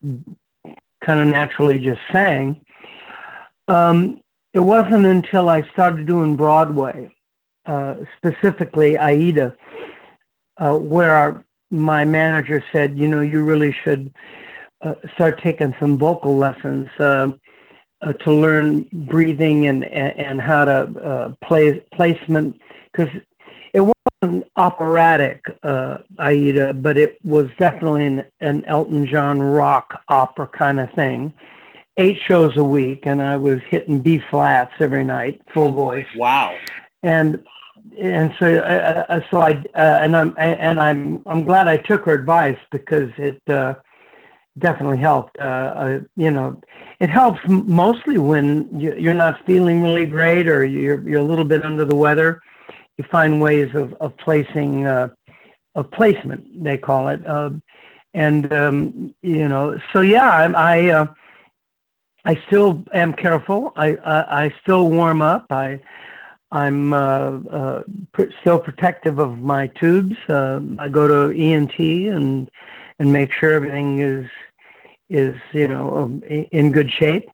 [1.05, 2.61] kind of naturally just sang.
[3.69, 4.21] Um,
[4.53, 7.11] it wasn't until I started doing Broadway,
[7.67, 9.57] uh, specifically Aida,
[10.59, 14.13] uh, where our, my manager said, you know, you really should
[14.83, 17.31] uh, start taking some vocal lessons uh,
[18.03, 22.61] uh, to learn breathing and, and, and how to uh, play placement,
[22.93, 23.09] because
[24.23, 25.45] wasn't operatic
[26.19, 31.33] Aida, but it was definitely an, an Elton John rock opera kind of thing
[32.01, 36.07] eight shows a week, and I was hitting B flats every night, full voice.
[36.17, 36.57] Wow.
[37.03, 37.45] And
[37.99, 42.05] and so uh, uh so I uh, and I'm and I'm I'm glad I took
[42.07, 43.75] her advice because it uh,
[44.59, 45.39] definitely helped.
[45.39, 46.61] Uh, uh you know,
[47.01, 51.65] it helps mostly when you're not feeling really great or you're you're a little bit
[51.65, 52.41] under the weather.
[53.01, 55.09] You find ways of of placing uh,
[55.75, 57.23] of placement, they call it.
[58.13, 61.09] and um, you know, so yeah, I, I
[62.27, 63.73] I still am careful.
[63.75, 65.47] I I, I still warm up.
[65.49, 65.81] I
[66.53, 67.83] I'm uh, uh,
[68.13, 70.17] pr- still protective of my tubes.
[70.29, 72.51] Uh, I go to ENT and
[72.99, 74.27] and make sure everything is
[75.09, 77.31] is you know um, in good shape.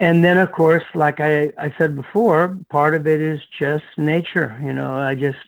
[0.00, 4.58] And then of course, like I, I said before, part of it is just nature.
[4.64, 5.38] You know, I just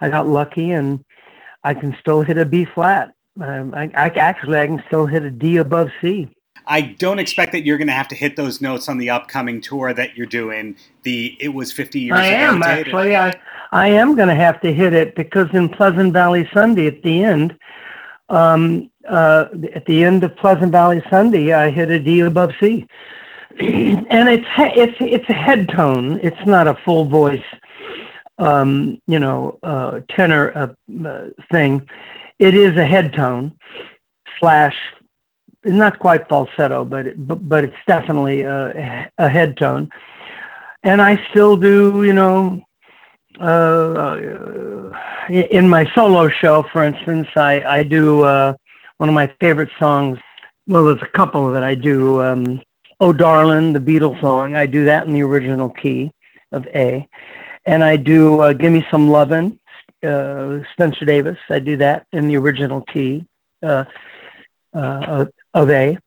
[0.00, 1.04] I got lucky and
[1.62, 3.14] I can still hit a B flat.
[3.40, 6.28] Um, I, I actually I can still hit a D above C.
[6.66, 9.60] I don't expect that you're going to have to hit those notes on the upcoming
[9.60, 10.76] tour that you're doing.
[11.02, 12.54] The it was 50 years I ago.
[12.54, 13.16] am actually.
[13.16, 13.34] I
[13.72, 17.24] I am going to have to hit it because in Pleasant Valley Sunday at the
[17.24, 17.58] end,
[18.28, 22.86] um, uh, at the end of Pleasant Valley Sunday, I hit a D above C,
[23.60, 26.20] and it's it's it's a head tone.
[26.22, 27.44] It's not a full voice,
[28.38, 31.88] um, you know, uh, tenor uh, uh thing.
[32.38, 33.56] It is a head tone
[34.40, 34.76] slash
[35.64, 39.90] not quite falsetto, but but, but it's definitely a, a head tone.
[40.84, 42.60] And I still do, you know,
[43.40, 44.90] uh,
[45.28, 48.54] in my solo show, for instance, I, I do uh,
[48.96, 50.18] one of my favorite songs.
[50.66, 52.20] Well, there's a couple that I do.
[52.20, 52.60] Um,
[53.02, 54.54] oh, Darling, the Beatles song.
[54.54, 56.12] I do that in the original key
[56.52, 57.08] of A.
[57.66, 59.58] And I do uh, Give Me Some Lovin',
[60.04, 61.38] uh, Spencer Davis.
[61.50, 63.26] I do that in the original key.
[63.62, 63.84] Uh,
[64.74, 65.98] uh, of A.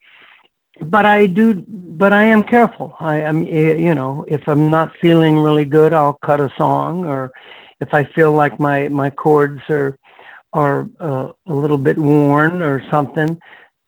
[0.81, 2.95] But I do, but I am careful.
[2.99, 7.05] I am, eh, you know, if I'm not feeling really good, I'll cut a song,
[7.05, 7.31] or
[7.79, 9.97] if I feel like my my chords are
[10.51, 13.39] are uh, a little bit worn or something.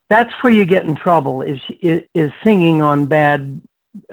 [0.09, 1.41] That's where you get in trouble.
[1.41, 3.61] Is is, singing on bad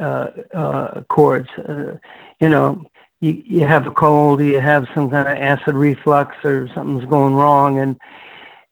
[0.01, 1.49] uh, uh, chords.
[1.57, 1.99] Uh,
[2.40, 2.84] you know,
[3.20, 7.34] you, you have a cold, you have some kind of acid reflux, or something's going
[7.34, 7.97] wrong, and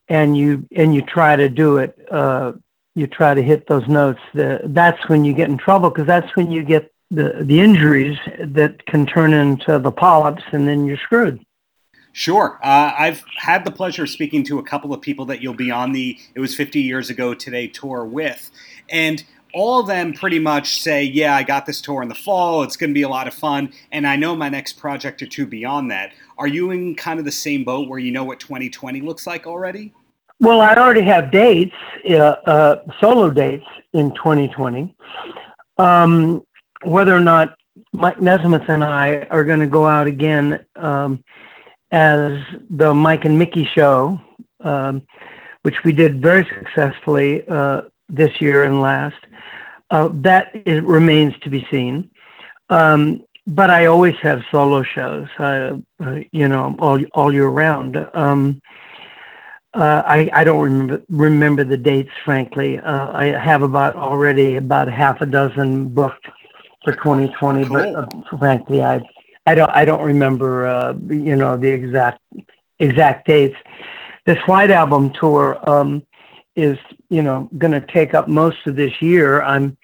[0.08, 2.52] and you and you try to do it uh,
[2.94, 6.36] you try to hit those notes the, that's when you get in trouble because that's
[6.36, 10.98] when you get the the injuries that can turn into the polyps and then you're
[10.98, 11.44] screwed
[12.12, 12.58] Sure.
[12.62, 15.70] Uh, I've had the pleasure of speaking to a couple of people that you'll be
[15.70, 18.50] on the It Was 50 Years Ago Today tour with.
[18.90, 22.62] And all of them pretty much say, Yeah, I got this tour in the fall.
[22.62, 23.72] It's going to be a lot of fun.
[23.92, 26.12] And I know my next project or two beyond that.
[26.38, 29.46] Are you in kind of the same boat where you know what 2020 looks like
[29.46, 29.92] already?
[30.40, 31.74] Well, I already have dates,
[32.10, 32.14] uh,
[32.46, 34.94] uh, solo dates in 2020.
[35.78, 36.44] Um,
[36.82, 37.56] whether or not
[37.92, 41.22] Mike Nesmith and I are going to go out again um,
[41.92, 42.38] as
[42.70, 44.20] the Mike and Micky show,
[44.60, 45.02] um,
[45.62, 49.16] which we did very successfully uh, this year and last.
[49.90, 52.10] Uh, that is, remains to be seen.
[52.70, 57.96] Um, but I always have solo shows, uh, uh, you know, all all year round.
[58.14, 58.62] Um,
[59.74, 62.78] uh, I I don't remember remember the dates, frankly.
[62.78, 66.26] Uh, I have about already about half a dozen booked
[66.84, 67.74] for 2020, cool.
[67.74, 69.00] but frankly, I
[69.46, 72.20] I don't I don't remember uh, you know the exact
[72.78, 73.56] exact dates.
[74.24, 76.04] This White Album tour um,
[76.54, 76.78] is
[77.08, 79.42] you know going to take up most of this year.
[79.42, 79.76] I'm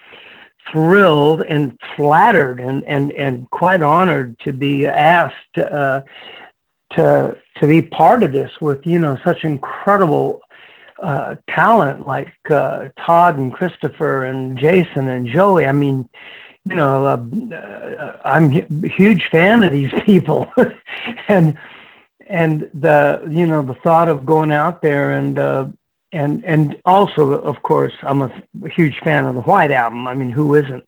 [0.73, 6.03] thrilled and flattered and, and, and quite honored to be asked uh,
[6.91, 10.41] to to be part of this with you know such incredible
[11.03, 15.67] uh, talent like uh, Todd and Christopher and Jason and Joey.
[15.67, 16.09] I mean,
[16.69, 18.53] you know, uh, uh I'm
[18.85, 20.53] a huge fan of these people,
[21.29, 21.59] and
[22.29, 25.67] and the you know the thought of going out there and uh,
[26.13, 30.07] and and also of course I'm a huge fan of the White Album.
[30.07, 30.85] I mean, who isn't?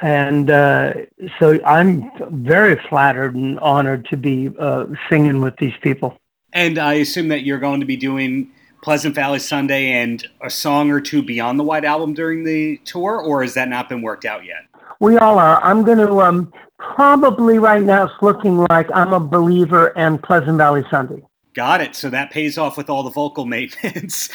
[0.00, 0.92] And uh,
[1.38, 2.10] so I'm
[2.42, 6.18] very flattered and honored to be uh, singing with these people.
[6.52, 8.50] And I assume that you're going to be doing
[8.82, 13.18] Pleasant Valley Sunday and a song or two beyond the White Album during the tour,
[13.18, 14.66] or has that not been worked out yet?
[15.04, 15.62] We all are.
[15.62, 18.04] I'm going to um, probably right now.
[18.04, 21.22] It's looking like I'm a believer and Pleasant Valley Sunday.
[21.52, 21.94] Got it.
[21.94, 24.30] So that pays off with all the vocal maintenance.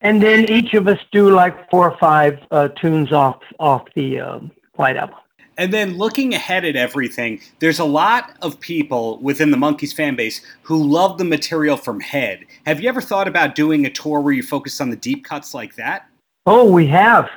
[0.00, 4.20] and then each of us do like four or five uh, tunes off off the
[4.20, 4.38] uh,
[4.76, 5.16] White Album.
[5.58, 10.14] And then looking ahead at everything, there's a lot of people within the Monkees fan
[10.14, 12.44] base who love the material from Head.
[12.66, 15.54] Have you ever thought about doing a tour where you focus on the deep cuts
[15.54, 16.06] like that?
[16.46, 17.28] Oh, we have.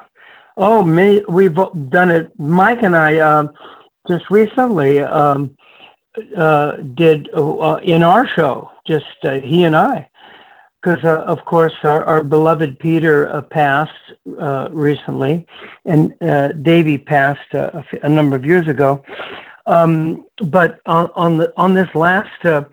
[0.58, 1.56] Oh, me, we've
[1.90, 2.32] done it.
[2.40, 3.48] Mike and I uh,
[4.08, 5.56] just recently um,
[6.38, 10.10] uh, did uh, in our show, just uh, he and I
[10.86, 15.46] because uh, of course our, our beloved Peter uh, passed uh, recently,
[15.86, 19.04] and uh, Davy passed uh, a, number of years ago.
[19.66, 22.66] Um, but on, on, the on this last uh,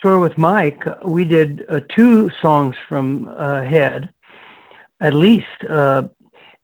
[0.00, 4.08] tour with Mike, we did two songs from Head,
[5.00, 5.48] at least.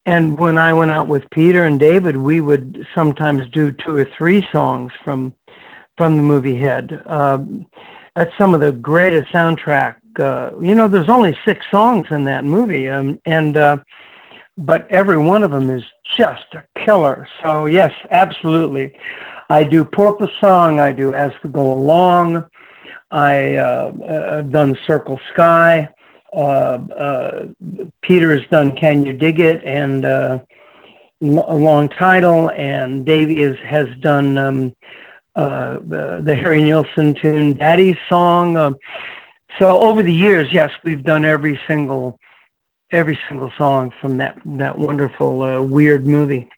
[0.07, 4.05] And when I went out with Peter and David, we would sometimes do two or
[4.17, 5.35] three songs from
[5.97, 7.03] from the movie Head.
[7.07, 7.67] Um,
[8.15, 12.45] that's some of the greatest soundtrack uh, you know, there's only six songs in that
[12.45, 13.77] movie, um, and uh,
[14.57, 15.85] but every one of them is
[16.17, 17.29] just a killer.
[17.43, 18.97] So yes, absolutely.
[19.51, 20.81] I do Porpoise Song.
[20.81, 22.45] I do As We Go Along.
[23.11, 23.93] I uh,
[24.35, 25.89] have done Circle Sky.
[26.33, 27.47] Uh, uh,
[28.03, 30.39] Peter has done Can You Dig It and uh,
[31.21, 34.77] a long title, and Davy is, has done um,
[35.35, 38.57] the, Harry Nilsson tune Daddy's Song.
[38.57, 38.73] Uh,
[39.59, 42.19] so over the years, yes, we've done every single
[42.91, 46.49] every single song from that that wonderful uh, weird movie.